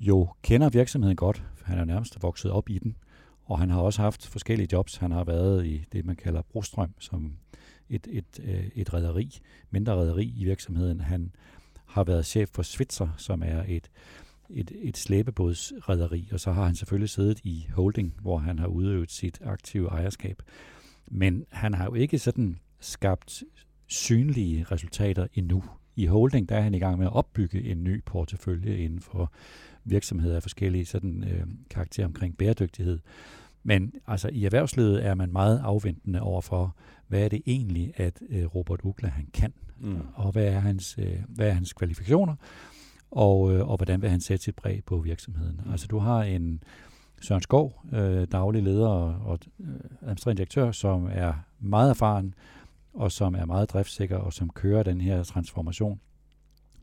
[0.00, 1.42] jo kender virksomheden godt.
[1.64, 2.96] Han er nærmest vokset op i den.
[3.48, 4.96] Og han har også haft forskellige jobs.
[4.96, 7.32] Han har været i det, man kalder Brostrøm, som
[7.88, 9.38] et, et, øh, et rederi,
[9.70, 11.00] mindre rederi i virksomheden.
[11.00, 11.32] Han
[11.86, 13.90] har været chef for Svitzer, som er et,
[14.50, 19.10] et, et slæbebådsrederi, og så har han selvfølgelig siddet i holding, hvor han har udøvet
[19.10, 20.42] sit aktive ejerskab.
[21.06, 23.42] Men han har jo ikke sådan skabt
[23.86, 25.64] synlige resultater endnu.
[25.96, 29.32] I holding der er han i gang med at opbygge en ny portefølje inden for
[29.90, 32.98] virksomheder af forskellige sådan, øh, karakterer omkring bæredygtighed.
[33.62, 36.76] Men altså, i erhvervslivet er man meget afventende overfor,
[37.08, 39.98] hvad er det egentlig, at øh, Robert Ugla han kan, mm.
[40.14, 42.34] og hvad er hans, øh, hvad er hans kvalifikationer,
[43.10, 45.60] og, øh, og hvordan vil han sætte sit præg på virksomheden.
[45.64, 45.70] Mm.
[45.70, 46.62] Altså, du har en
[47.20, 49.68] Søren Skov, øh, daglig leder og, og øh,
[50.02, 52.34] administrerende direktør, som er meget erfaren,
[52.94, 56.00] og som er meget driftssikker, og som kører den her transformation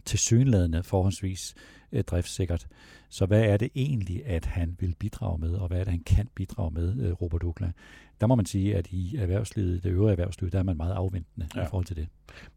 [0.06, 1.56] til synlædende forholdsvis
[1.91, 2.67] øh, driftssikkert.
[3.09, 6.03] Så hvad er det egentlig, at han vil bidrage med, og hvad er det, han
[6.03, 7.71] kan bidrage med, øh, Robert Ukla?
[8.21, 11.47] Der må man sige, at i erhvervslivet, det øvrige erhvervsliv, der er man meget afventende
[11.55, 11.63] ja.
[11.63, 12.07] i forhold til det.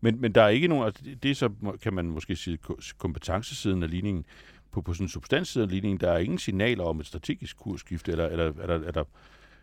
[0.01, 1.51] Men, men der er ikke nogen, altså det så,
[1.83, 2.59] kan man måske sige,
[2.99, 4.25] kompetencesiden af ligningen,
[4.71, 8.13] på, på sådan en substansside af ligningen, der er ingen signaler om et strategisk kursskifte,
[8.13, 9.05] eller, eller er, der,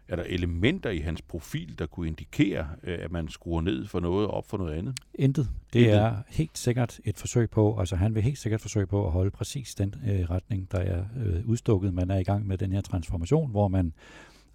[0.08, 3.86] er, der, er elementer i hans profil, der kunne indikere, øh, at man skruer ned
[3.86, 5.00] for noget og op for noget andet?
[5.14, 5.50] Intet.
[5.74, 5.96] Det Intet.
[5.96, 9.32] er helt sikkert et forsøg på, altså han vil helt sikkert forsøge på at holde
[9.32, 11.94] præcis den øh, retning, der er øh, udstukket.
[11.94, 13.94] Man er i gang med den her transformation, hvor man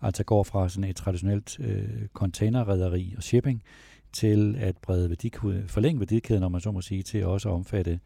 [0.01, 3.63] altså går fra sådan et traditionelt øh, containerrederi og shipping
[4.13, 8.01] til at brede værdikæden, forlænge værdikæden, om man så må sige, til også at omfatte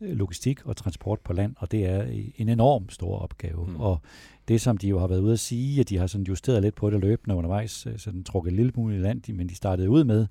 [0.00, 2.04] logistik og transport på land, og det er
[2.36, 3.66] en enorm stor opgave.
[3.66, 3.76] Mm.
[3.76, 4.00] Og
[4.48, 6.74] det, som de jo har været ude at sige, at de har sådan justeret lidt
[6.74, 9.90] på det løbende undervejs, øh, sådan trukket en lille smule i land, men de startede
[9.90, 10.26] ud med,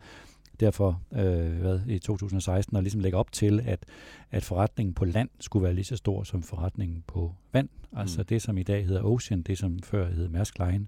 [0.59, 3.86] derfor øh, hvad, i 2016 og ligesom lægge op til, at,
[4.32, 7.70] at forretningen på land skulle være lige så stor som forretningen på vand.
[7.95, 8.26] Altså mm.
[8.26, 10.88] det, som i dag hedder Ocean, det som før hed Maersk Line,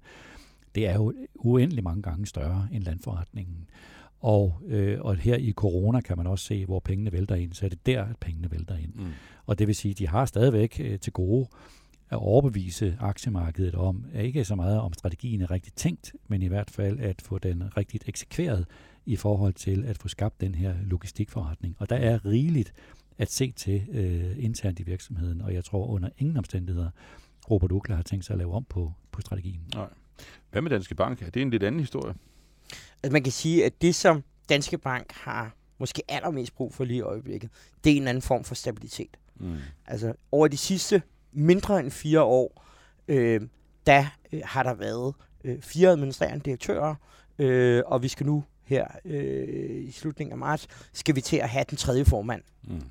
[0.75, 3.67] det er jo uendelig mange gange større end landforretningen.
[4.21, 7.65] Og, øh, og her i corona kan man også se, hvor pengene vælter ind, så
[7.65, 8.93] er det der, at pengene vælter ind.
[8.95, 9.11] Mm.
[9.45, 11.47] Og det vil sige, at de har stadigvæk øh, til gode
[12.09, 16.47] at overbevise aktiemarkedet om, at ikke så meget om strategien er rigtigt tænkt, men i
[16.47, 18.65] hvert fald at få den rigtigt eksekveret
[19.05, 21.75] i forhold til at få skabt den her logistikforretning.
[21.79, 22.73] Og der er rigeligt
[23.17, 26.89] at se til øh, internt i virksomheden, og jeg tror under ingen omstændigheder,
[27.51, 29.61] Robert Ukla har tænkt sig at lave om på, på strategien.
[29.75, 29.87] Nej.
[30.51, 31.21] Hvad med Danske Bank?
[31.21, 32.13] Er det en lidt anden historie?
[33.03, 36.97] Altså man kan sige, at det som Danske Bank har måske allermest brug for lige
[36.97, 37.49] i øjeblikket,
[37.83, 39.17] det er en anden form for stabilitet.
[39.35, 39.57] Mm.
[39.87, 42.65] Altså over de sidste mindre end fire år,
[43.07, 43.41] øh,
[43.85, 46.95] der øh, har der været øh, fire administrerende direktører,
[47.39, 51.49] øh, og vi skal nu her øh, i slutningen af marts, skal vi til at
[51.49, 52.81] have den tredje formand mm.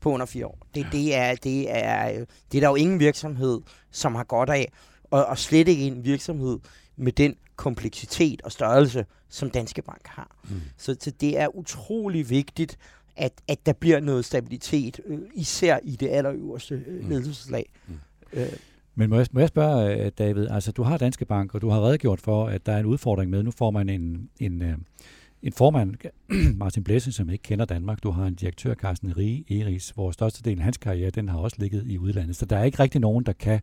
[0.00, 0.58] på under fire år.
[0.74, 4.72] Det, det, er, det, er, det er der jo ingen virksomhed, som har godt af,
[5.10, 6.58] og, og slet ikke en virksomhed
[6.96, 10.36] med den kompleksitet og størrelse, som Danske Bank har.
[10.44, 10.60] Mm.
[10.76, 12.78] Så, så det er utrolig vigtigt,
[13.16, 17.08] at, at der bliver noget stabilitet, øh, især i det allerøverste øh, mm.
[17.08, 17.66] ledelseslag.
[17.88, 17.94] Mm.
[18.32, 18.48] Øh.
[18.94, 21.68] Men må jeg, må jeg spørge, øh, David, altså du har Danske Bank, og du
[21.68, 24.78] har redegjort for, at der er en udfordring med, nu får man en, en, øh,
[25.44, 25.94] en formand,
[26.56, 28.02] Martin Blæse, som ikke kender Danmark.
[28.02, 31.56] Du har en direktør, Carsten Rige Eris, hvor størstedelen af hans karriere, den har også
[31.60, 32.36] ligget i udlandet.
[32.36, 33.60] Så der er ikke rigtig nogen, der kan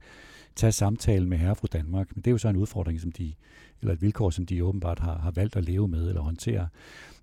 [0.56, 2.16] tage samtalen med herre fra Danmark.
[2.16, 3.34] Men det er jo så en udfordring, som de,
[3.82, 6.68] eller et vilkår, som de åbenbart har, har valgt at leve med eller håndtere.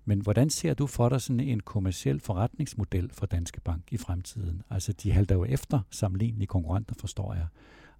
[0.05, 4.61] Men hvordan ser du for dig sådan en kommersiel forretningsmodel for Danske Bank i fremtiden?
[4.69, 7.47] Altså, de halter jo efter sammenlignelige konkurrenter, forstår jeg.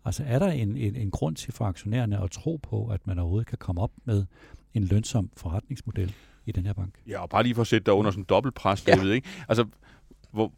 [0.05, 3.19] Altså, er der en, en, en grund til for aktionærerne at tro på, at man
[3.19, 4.25] overhovedet kan komme op med
[4.73, 6.13] en lønsom forretningsmodel
[6.49, 6.93] i den her bank?
[7.07, 8.95] Ja, og bare lige for at sætte dig under sådan en dobbeltpres, ja.
[8.95, 9.27] David, ikke?
[9.49, 9.65] Altså,
[10.31, 10.53] hvor,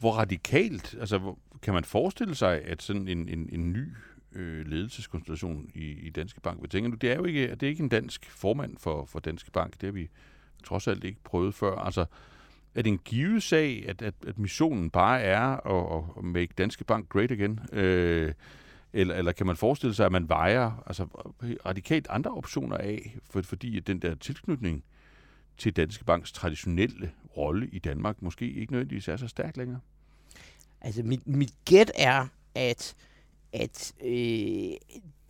[0.00, 3.88] hvor radikalt, altså, hvor, kan man forestille sig, at sådan en, en, en ny
[4.32, 6.58] øh, ledelseskonstellation i, i Danske Bank.
[6.58, 6.96] Hvad tænker du?
[6.96, 9.72] Det er jo ikke, det er ikke en dansk formand for, for Danske Bank.
[9.72, 10.08] Det har vi
[10.64, 11.76] trods alt ikke prøvet før.
[11.76, 12.04] Altså,
[12.74, 16.84] er det en givet sag, at, at, at missionen bare er at, at make Danske
[16.84, 17.60] Bank great again?
[17.72, 18.32] Øh,
[18.92, 21.04] eller, eller kan man forestille sig, at man vejer altså,
[21.66, 24.84] radikalt andre optioner af, for, fordi den der tilknytning
[25.60, 29.80] til Danske Banks traditionelle rolle i Danmark måske ikke nødvendigvis er så stærk længere?
[30.80, 32.94] Altså, mit, mit gæt er, at,
[33.52, 34.72] at øh,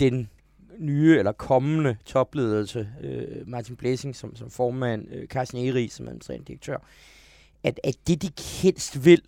[0.00, 0.30] den
[0.78, 6.44] nye eller kommende topledelse, øh, Martin Blæsing som, som formand, øh, Carsten Eri som administrerende
[6.46, 6.78] direktør,
[7.62, 8.30] at, at det de
[8.62, 9.22] helst vil,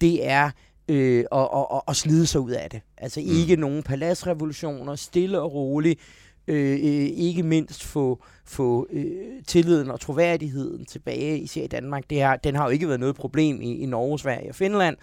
[0.00, 0.50] det er
[0.88, 2.80] øh, at, at, at slide sig ud af det.
[2.96, 3.26] Altså mm.
[3.28, 6.00] ikke nogen paladsrevolutioner, stille og roligt,
[6.48, 12.10] Øh, øh, ikke mindst få, få øh, tilliden og troværdigheden tilbage, især i Danmark.
[12.10, 14.96] Det her, den har jo ikke været noget problem i, i Norge, Sverige og Finland,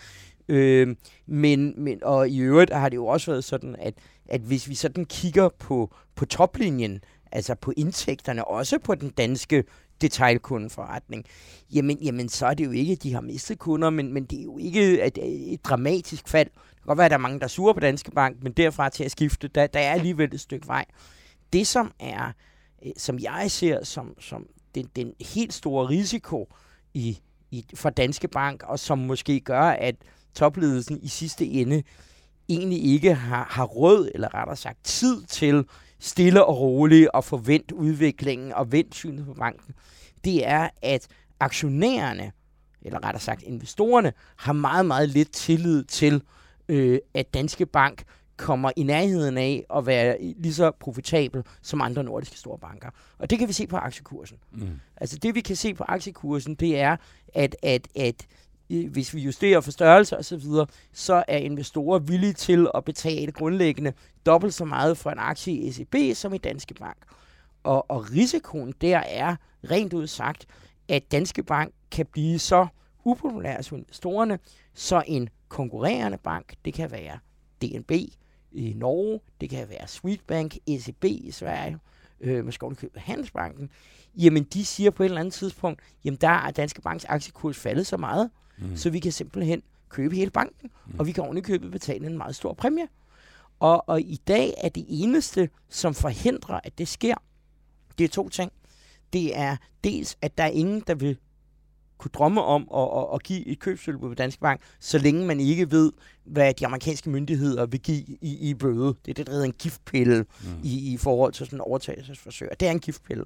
[0.48, 0.96] øh,
[1.28, 3.94] men, men, og i øvrigt har det jo også været sådan, at
[4.30, 9.64] at hvis vi sådan kigger på, på toplinjen, altså på indtægterne, også på den danske
[10.02, 11.26] detailkundeforretning,
[11.74, 14.40] jamen, jamen så er det jo ikke, at de har mistet kunder, men, men det
[14.40, 15.18] er jo ikke et,
[15.54, 16.48] et dramatisk fald.
[16.50, 18.52] Det kan godt være, at der er mange, der er sure på Danske Bank, men
[18.52, 20.86] derfra til at skifte, der, der er alligevel et stykke vej.
[21.54, 22.32] Det, som er,
[22.86, 26.54] øh, som jeg ser som, som den, den helt store risiko
[26.94, 27.20] i,
[27.52, 29.96] i, for Danske Bank, og som måske gør, at
[30.34, 31.84] topledelsen i sidste ende
[32.50, 35.66] egentlig ikke har, har råd, eller rettere sagt tid til
[36.00, 39.76] stille og roligt og forvent udviklingen og vendt synet på banken,
[40.24, 41.08] det er, at
[41.40, 42.32] aktionærerne,
[42.82, 46.22] eller rettere sagt investorerne, har meget, meget lidt tillid til,
[46.70, 48.04] øh, at Danske Bank
[48.38, 52.90] kommer i nærheden af at være lige så profitabel som andre nordiske store banker.
[53.18, 54.38] Og det kan vi se på aktiekursen.
[54.52, 54.80] Mm.
[54.98, 56.98] Altså det vi kan se på aktiekursen, det er,
[57.34, 58.28] at, at, at
[58.68, 63.94] hvis vi justerer for størrelse og så så er investorer villige til at betale grundlæggende
[64.26, 66.98] dobbelt så meget for en aktie i SEB som i Danske Bank.
[67.64, 69.36] Og, og risikoen der er
[69.72, 70.46] rent ud sagt,
[70.90, 72.68] at Danske Bank kan blive så
[73.06, 74.40] upopulær hos investorerne,
[74.74, 77.20] så en konkurrerende bank, det kan være
[77.62, 77.92] DNB
[78.58, 81.78] i Norge, det kan være Swedbank, ECB i Sverige,
[82.22, 83.70] øh, måske købe Handelsbanken,
[84.16, 87.88] jamen de siger på et eller andet tidspunkt, jamen der er Danske Banks aktiekurs faldet
[87.88, 88.76] så meget, mm.
[88.76, 91.00] så vi kan simpelthen købe hele banken, mm.
[91.00, 92.88] og vi kan ovenikøbet betale en meget stor præmie.
[93.60, 97.16] Og, og i dag er det eneste, som forhindrer, at det sker,
[97.98, 98.52] det er to ting.
[99.14, 101.18] Det er dels, at der er ingen, der vil
[101.98, 105.40] kunne drømme om at, at, at give et købstilbud på Danske Bank, så længe man
[105.40, 105.92] ikke ved,
[106.26, 108.96] hvad de amerikanske myndigheder vil give i, i bøde.
[109.06, 110.48] Det er det, der hedder en giftpille mm.
[110.64, 112.50] i, i forhold til sådan en overtagelsesforsøg.
[112.60, 113.24] Det er en giftpille.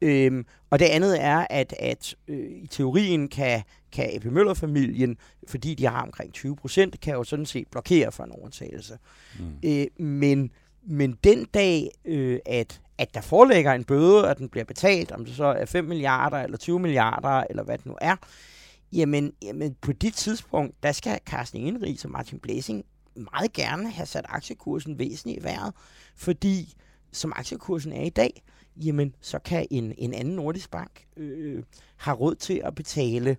[0.00, 5.16] Øhm, og det andet er, at, at øh, i teorien kan, kan AP Møller-familien,
[5.48, 8.98] fordi de har omkring 20 procent, kan jo sådan set blokere for en overtagelse.
[9.38, 9.44] Mm.
[9.64, 10.50] Øh, men,
[10.86, 15.24] men den dag, øh, at, at der forelægger en bøde, at den bliver betalt, om
[15.24, 18.16] det så er 5 milliarder eller 20 milliarder, eller hvad det nu er,
[18.92, 22.84] jamen, jamen på det tidspunkt, der skal Carsten Ingerig og Martin Blæsing
[23.16, 25.74] meget gerne have sat aktiekursen væsentligt i vejret,
[26.16, 26.74] fordi
[27.12, 28.42] som aktiekursen er i dag,
[28.76, 31.62] jamen så kan en, en anden nordisk bank øh,
[31.96, 33.36] have råd til at betale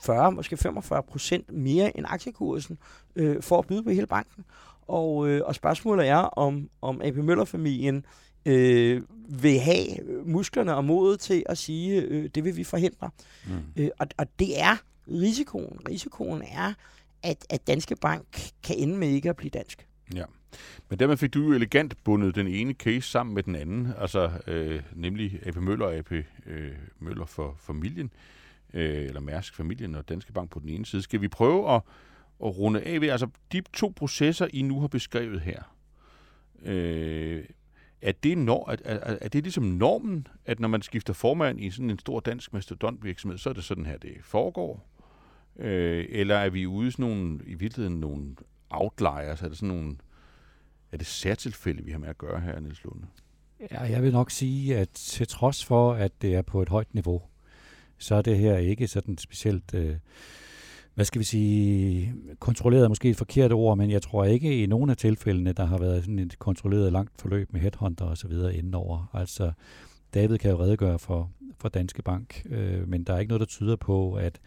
[0.00, 2.78] 40, måske 45 procent mere end aktiekursen
[3.16, 4.44] øh, for at byde på hele banken.
[4.86, 8.04] Og, øh, og spørgsmålet er, om, om AP Møller-familien
[8.46, 9.86] øh, vil have
[10.24, 13.10] musklerne og modet til at sige, øh, det vil vi forhindre.
[13.46, 13.52] Mm.
[13.76, 14.76] Øh, og, og det er
[15.08, 15.78] risikoen.
[15.88, 16.72] Risikoen er,
[17.22, 19.86] at, at Danske Bank kan ende med ikke at blive dansk.
[20.14, 20.24] Ja.
[20.88, 24.30] Men dermed fik du jo elegant bundet den ene case sammen med den anden, altså
[24.46, 26.12] øh, nemlig AP Møller og AP
[26.46, 28.12] øh, Møller for familien,
[28.74, 31.02] øh, eller Mærsk familien og Danske Bank på den ene side.
[31.02, 31.82] Skal vi prøve at,
[32.44, 35.62] at runde af ved, altså de to processer, I nu har beskrevet her,
[36.64, 37.44] øh,
[38.02, 41.70] er det, når, er, er, er det ligesom normen, at når man skifter formand i
[41.70, 44.86] sådan en stor dansk mastodontvirksomhed, så er det sådan her, det foregår?
[45.56, 48.36] Øh, eller er vi ude i sådan nogle, i virkeligheden nogle
[48.70, 49.42] outliers?
[49.42, 49.96] Er det sådan nogle,
[50.92, 53.06] er det særtilfælde, vi har med at gøre her, Niels Lunde?
[53.70, 56.94] Ja, jeg vil nok sige, at til trods for, at det er på et højt
[56.94, 57.22] niveau,
[57.98, 59.96] så er det her ikke sådan specielt, øh,
[60.94, 64.66] hvad skal vi sige, kontrolleret er måske et forkert ord, men jeg tror ikke i
[64.66, 68.28] nogen af tilfældene, der har været sådan et kontrolleret langt forløb med headhunter og så
[68.28, 69.10] videre indenover.
[69.12, 69.52] Altså,
[70.14, 73.46] David kan jo redegøre for, for Danske Bank, øh, men der er ikke noget, der
[73.46, 74.40] tyder på, at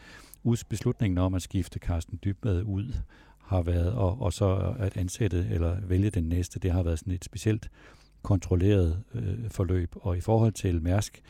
[0.70, 2.94] beslutningen om at skifte Carsten Dybvad ud
[3.38, 7.14] har været, og, og så at ansætte eller vælge den næste, det har været sådan
[7.14, 7.70] et specielt
[8.24, 9.96] kontrolleret øh, forløb.
[9.96, 11.22] Og i forhold til Mærsk,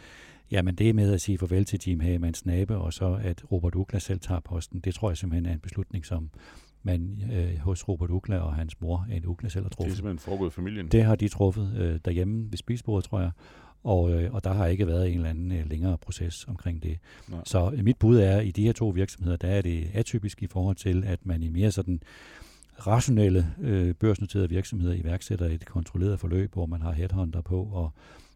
[0.52, 4.00] jamen det med at sige farvel til Jim Hagemanns nabe, og så at Robert Ukla
[4.00, 6.30] selv tager posten, det tror jeg simpelthen er en beslutning, som
[6.84, 9.86] man øh, hos Robert Ukla og hans mor, en Ukla selv har truffet.
[9.86, 10.88] Det er simpelthen foregået familien.
[10.88, 13.32] Det har de truffet øh, derhjemme ved spisebordet, tror jeg.
[13.84, 16.98] Og, øh, og der har ikke været en eller anden øh, længere proces omkring det.
[17.28, 17.40] Nej.
[17.46, 20.44] Så øh, mit bud er, at i de her to virksomheder, der er det atypisk
[20.44, 22.00] i forhold til, at man i mere sådan
[22.88, 27.94] rationelle øh, børsnoterede virksomheder iværksætter et kontrolleret forløb, hvor man har headhunter på og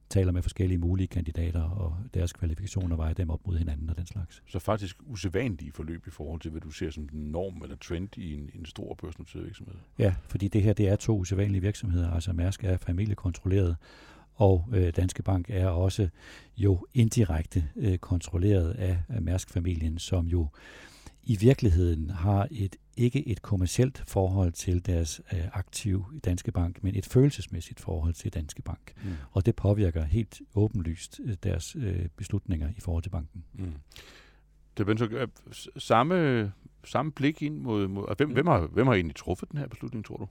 [0.10, 4.06] taler med forskellige mulige kandidater og deres kvalifikationer vejer dem op mod hinanden og den
[4.06, 4.44] slags.
[4.48, 8.18] Så faktisk usædvanlige forløb i forhold til, hvad du ser som den norm eller trend
[8.18, 9.76] i en, en stor børsnoteret virksomhed?
[10.00, 12.12] Ja, fordi det her det er to usædvanlige virksomheder.
[12.12, 13.76] Altså Mærsk er familiekontrolleret,
[14.36, 16.10] og øh, Danske Bank er også
[16.58, 20.48] jo indirekte øh, kontrolleret af, af Mærsk-familien, som jo
[21.30, 26.84] i virkeligheden har et ikke et kommercielt forhold til deres øh, aktiv i Danske Bank,
[26.84, 28.94] men et følelsesmæssigt forhold til Danske Bank.
[29.04, 29.12] Mm.
[29.32, 33.44] Og det påvirker helt åbenlyst øh, deres øh, beslutninger i forhold til banken.
[33.54, 33.74] Mm.
[34.78, 35.28] Det er så, øh,
[35.78, 36.52] samme,
[36.84, 37.88] samme blik ind mod...
[37.88, 38.34] mod hvem, mm.
[38.34, 40.28] hvem, har, hvem har egentlig truffet den her beslutning, tror du?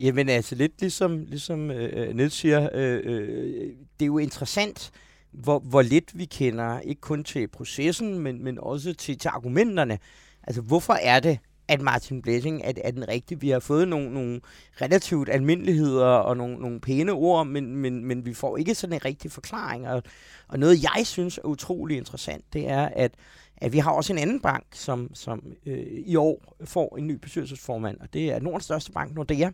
[0.00, 4.92] Jamen altså lidt ligesom, ligesom øh, Niels siger, øh, øh, det er jo interessant,
[5.32, 9.98] hvor, hvor lidt vi kender, ikke kun til processen, men, men også til, til argumenterne.
[10.42, 13.40] Altså hvorfor er det, at Martin Blessing er, er den rigtige?
[13.40, 14.40] Vi har fået nogle, nogle
[14.80, 19.04] relativt almindeligheder og nogle, nogle pæne ord, men, men, men vi får ikke sådan en
[19.04, 19.88] rigtig forklaring.
[19.88, 20.02] Og,
[20.48, 23.12] og noget, jeg synes er utrolig interessant, det er, at
[23.56, 27.14] at vi har også en anden bank, som, som øh, i år får en ny
[27.14, 29.52] bestyrelsesformand, og det er Nordens største bank, Nordea, øh,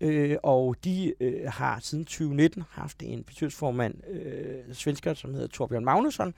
[0.00, 5.84] Øh, og de øh, har siden 2019 haft en bestyrelsesformand, øh, svensker, som hedder Torbjørn
[5.84, 6.34] Magnusson,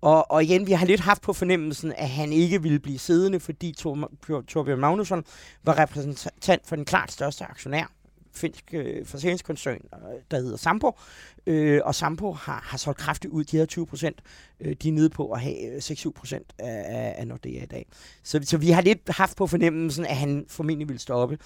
[0.00, 3.40] og, og igen, vi har lidt haft på fornemmelsen, at han ikke ville blive siddende,
[3.40, 4.10] fordi Tor,
[4.48, 5.24] Torbjørn Magnusson
[5.62, 7.92] var repræsentant for den klart største aktionær,
[8.34, 10.98] finsk øh, forsikringskoncern, øh, der hedder Sampo.
[11.46, 13.44] Øh, og Sampo har, har solgt kraftigt ud.
[13.44, 14.20] De havde 20 procent,
[14.60, 17.86] øh, de er nede på at have øh, 6-7 procent af, af Nordea i dag.
[18.22, 21.38] Så, så vi har lidt haft på fornemmelsen, at han formentlig ville stoppe.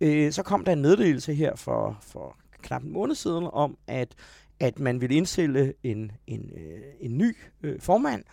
[0.00, 4.14] Øh, så kom der en meddelelse her for, for knap en måned siden om, at
[4.62, 8.24] at man ville indstille en, en, øh, en ny øh, formand.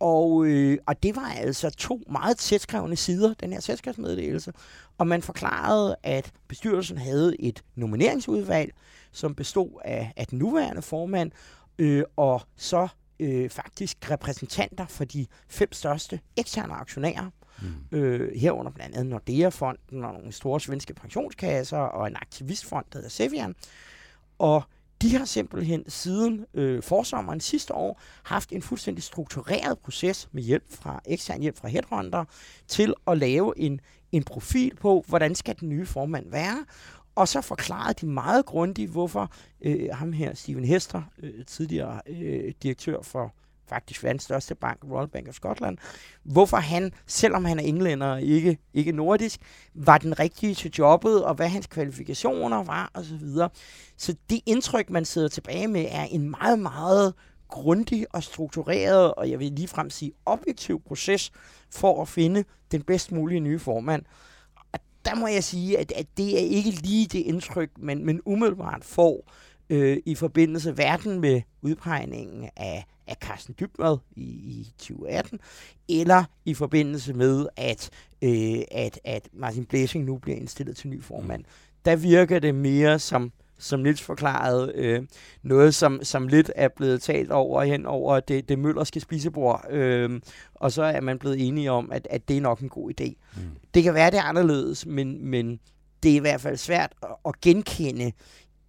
[0.00, 4.52] Og, øh, og det var altså to meget tætskrevne sider, den her selskabsmeddelelse.
[4.98, 8.74] Og man forklarede, at bestyrelsen havde et nomineringsudvalg,
[9.12, 11.30] som bestod af, af den nuværende formand,
[11.78, 12.88] øh, og så
[13.20, 17.30] øh, faktisk repræsentanter for de fem største eksterne aktionærer.
[17.62, 17.98] Mm.
[17.98, 23.10] Øh, herunder blandt andet Nordea-fonden og nogle store svenske pensionskasser og en aktivistfond, der hedder
[23.10, 23.54] Sevian.
[24.38, 24.62] Og
[25.02, 30.72] de har simpelthen siden øh, forsommeren sidste år haft en fuldstændig struktureret proces med hjælp
[30.72, 32.24] fra ekstern hjælp fra Headhunter
[32.68, 33.80] til at lave en,
[34.12, 36.64] en profil på, hvordan skal den nye formand være.
[37.14, 42.52] Og så forklarede de meget grundigt, hvorfor øh, ham her, Steven Hester, øh, tidligere øh,
[42.62, 43.34] direktør for
[43.70, 45.78] faktisk verdens største bank, Royal Bank of Scotland,
[46.22, 49.40] hvorfor han, selvom han er englænder og ikke, ikke nordisk,
[49.74, 53.04] var den rigtige til jobbet, og hvad hans kvalifikationer var, osv.
[53.04, 53.48] Så, videre.
[53.96, 57.14] så det indtryk, man sidder tilbage med, er en meget, meget
[57.48, 61.32] grundig og struktureret, og jeg vil ligefrem sige objektiv proces,
[61.70, 64.02] for at finde den bedst mulige nye formand.
[64.72, 68.20] Og der må jeg sige, at, at det er ikke lige det indtryk, man, man
[68.24, 69.30] umiddelbart får
[69.70, 75.40] øh, i forbindelse verden med udpegningen af, af Carsten Dybvad i, i 2018,
[75.88, 77.90] eller i forbindelse med, at,
[78.22, 81.44] øh, at, at Martin Blæsing nu bliver indstillet til ny formand.
[81.84, 85.02] Der virker det mere som, som Nils forklarede, øh,
[85.42, 90.20] noget, som, som lidt er blevet talt over hen over det, det møllerske spisebord, øh,
[90.54, 93.14] og så er man blevet enige om, at, at det er nok en god idé.
[93.36, 93.42] Mm.
[93.74, 95.60] Det kan være, det er anderledes, men, men
[96.02, 98.12] det er i hvert fald svært at, at genkende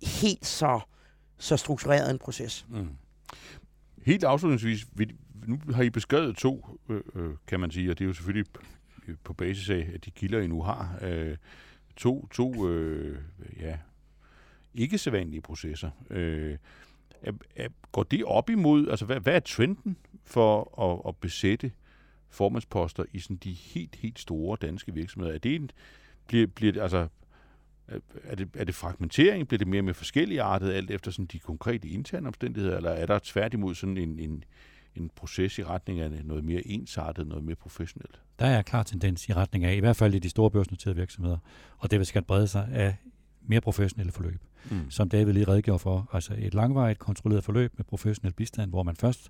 [0.04, 0.80] helt så,
[1.38, 2.66] så struktureret en proces.
[2.70, 2.88] Mm.
[4.02, 4.88] Helt afslutningsvis,
[5.48, 8.46] nu har I beskrevet to, øh, øh, kan man sige, og det er jo selvfølgelig
[9.08, 11.38] øh, på basis af, at de kilder, I nu har, øh,
[11.96, 13.18] to, to øh,
[13.60, 13.78] ja,
[14.74, 15.90] ikke sædvanlige processer.
[16.10, 16.58] Øh,
[17.22, 21.72] er, er, går det op imod, altså hvad, hvad er trenden for at, at besætte
[22.30, 25.34] formandsposter i sådan de helt, helt store danske virksomheder?
[25.34, 25.72] Er det en,
[26.28, 27.08] bliver, bliver altså,
[28.24, 29.48] er det, er det fragmentering?
[29.48, 33.06] Bliver det mere med forskellige artet, alt efter sådan de konkrete interne omstændigheder, eller er
[33.06, 34.44] der tværtimod sådan en, en,
[34.96, 38.22] en proces i retning af noget mere ensartet, noget mere professionelt?
[38.40, 41.38] Der er klar tendens i retning af, i hvert fald i de store børsnoterede virksomheder,
[41.78, 42.96] og det vil skal brede sig af
[43.42, 44.42] mere professionelle forløb.
[44.72, 44.90] Mm.
[44.90, 48.96] Som David lige redegjorde for, altså et langvarigt kontrolleret forløb med professionel bistand, hvor man
[48.96, 49.30] først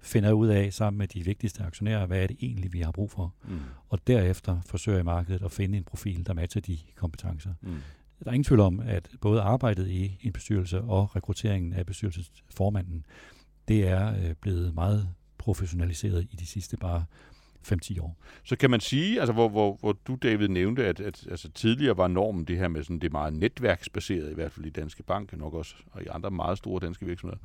[0.00, 3.10] finder ud af sammen med de vigtigste aktionærer, hvad er det egentlig, vi har brug
[3.10, 3.34] for.
[3.48, 3.58] Mm.
[3.88, 7.50] Og derefter forsøger i markedet at finde en profil, der matcher de kompetencer.
[7.60, 7.76] Mm.
[8.24, 13.06] Der er ingen tvivl om, at både arbejdet i en bestyrelse og rekrutteringen af bestyrelsesformanden,
[13.68, 15.08] det er øh, blevet meget
[15.38, 17.04] professionaliseret i de sidste bare
[17.72, 18.16] 5-10 år.
[18.44, 21.96] Så kan man sige, altså hvor, hvor, hvor du, David, nævnte, at, at altså, tidligere
[21.96, 25.36] var normen det her med sådan, det meget netværksbaseret, i hvert fald i Danske Bank,
[25.36, 27.38] nok også, og i andre meget store danske virksomheder.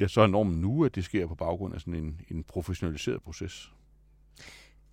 [0.00, 3.22] Ja, så er normen nu, at det sker på baggrund af sådan en, en professionaliseret
[3.22, 3.72] proces.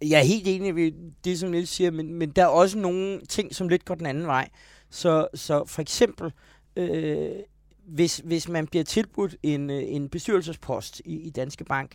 [0.01, 3.21] Jeg er helt enig i det, som Niels siger, men, men der er også nogle
[3.21, 4.49] ting, som lidt går den anden vej.
[4.95, 6.31] Så, så for eksempel,
[6.75, 7.29] øh,
[7.87, 11.91] hvis, hvis man bliver tilbudt en, øh, en bestyrelsespost i, i Danske Bank,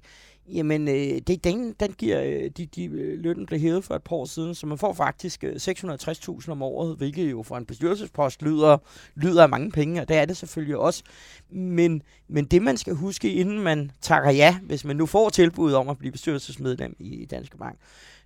[0.49, 4.03] jamen øh, det, den, den giver, øh, de, de, øh, lønnen blev hævet for et
[4.03, 7.67] par år siden, så man får faktisk øh, 660.000 om året, hvilket jo for en
[7.67, 8.79] bestyrelsespost lyder,
[9.15, 11.03] lyder af mange penge, og det er det selvfølgelig også.
[11.51, 15.73] Men, men det man skal huske, inden man takker ja, hvis man nu får tilbud
[15.73, 17.79] om at blive bestyrelsesmedlem i Danske Bank,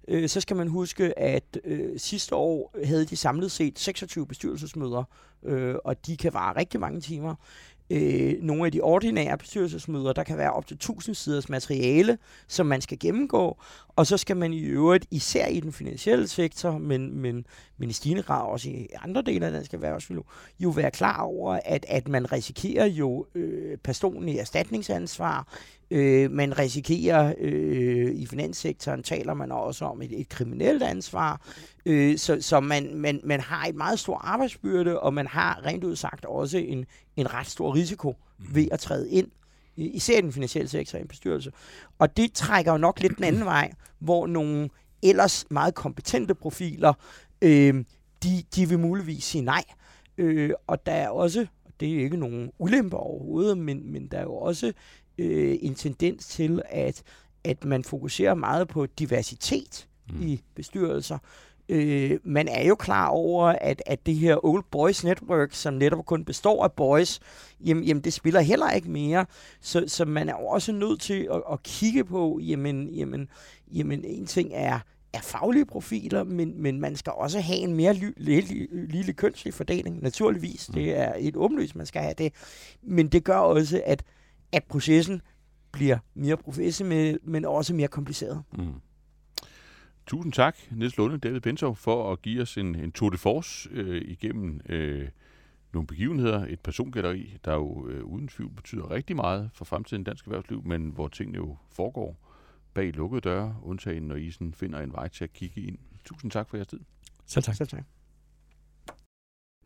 [0.08, 5.04] øh, så skal man huske, at øh, sidste år havde de samlet set 26 bestyrelsesmøder,
[5.42, 7.34] øh, og de kan vare rigtig mange timer
[7.94, 10.12] øh, nogle af de ordinære bestyrelsesmøder.
[10.12, 12.18] Der kan være op til 1000 siders materiale,
[12.48, 13.56] som man skal gennemgå,
[13.96, 17.46] og så skal man i øvrigt, især i den finansielle sektor, men, men,
[17.78, 20.26] men i stigende grad også i andre dele af dansk erhvervsliv,
[20.60, 25.48] jo være klar over, at, at man risikerer jo øh, personlig erstatningsansvar,
[25.90, 31.40] Øh, man risikerer øh, i finanssektoren, taler man også om et, et kriminelt ansvar,
[31.86, 35.84] øh, så, så man, man, man har et meget stort arbejdsbyrde, og man har rent
[35.84, 36.86] ud sagt også en,
[37.16, 38.54] en ret stor risiko mm.
[38.54, 39.28] ved at træde ind
[39.76, 41.52] især i den finansielle sektor i en bestyrelse.
[41.98, 44.68] Og det trækker jo nok lidt den anden vej, hvor nogle
[45.02, 46.92] ellers meget kompetente profiler,
[47.42, 47.84] øh,
[48.22, 49.64] de, de vil muligvis sige nej.
[50.18, 54.18] Øh, og der er også, og det er ikke nogen ulemper overhovedet, men, men der
[54.18, 54.72] er jo også
[55.18, 57.02] øh, en tendens til, at,
[57.44, 60.22] at man fokuserer meget på diversitet mm.
[60.22, 61.18] i bestyrelser.
[61.68, 66.06] Øh, man er jo klar over, at, at det her Old Boys Network, som netop
[66.06, 67.20] kun består af boys,
[67.66, 69.26] jamen, jamen det spiller heller ikke mere.
[69.60, 73.28] Så, så man er også nødt til at, at kigge på, jamen, jamen,
[73.72, 74.78] jamen en ting er,
[75.12, 79.54] er faglige profiler, men, men man skal også have en mere ly, lille, lille kønslig
[79.54, 80.68] fordeling, naturligvis.
[80.68, 80.74] Mm.
[80.74, 82.32] Det er et åbenlyst, man skal have det.
[82.82, 84.04] Men det gør også, at,
[84.52, 85.22] at processen
[85.72, 88.42] bliver mere professionel, men også mere kompliceret.
[88.52, 88.74] Mm.
[90.06, 93.68] Tusind tak, Niels Lunde, David Bentov, for at give os en, en tour de force
[93.72, 95.08] øh, igennem øh,
[95.72, 100.24] nogle begivenheder, et persongalleri, der jo øh, uden tvivl betyder rigtig meget for fremtiden dansk
[100.26, 102.16] erhvervsliv, men hvor tingene jo foregår
[102.74, 105.78] bag lukkede døre, undtagen når I sådan finder en vej til at kigge ind.
[106.04, 106.80] Tusind tak for jeres tid.
[107.26, 107.54] Selv tak.
[107.54, 107.84] Selv tak.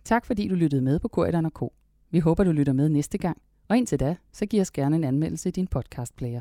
[0.04, 1.62] Tak fordi du lyttede med på Korridoren K.
[2.10, 3.42] Vi håber, du lytter med næste gang.
[3.68, 6.40] Og indtil da, så giv os gerne en anmeldelse i din podcastplayer.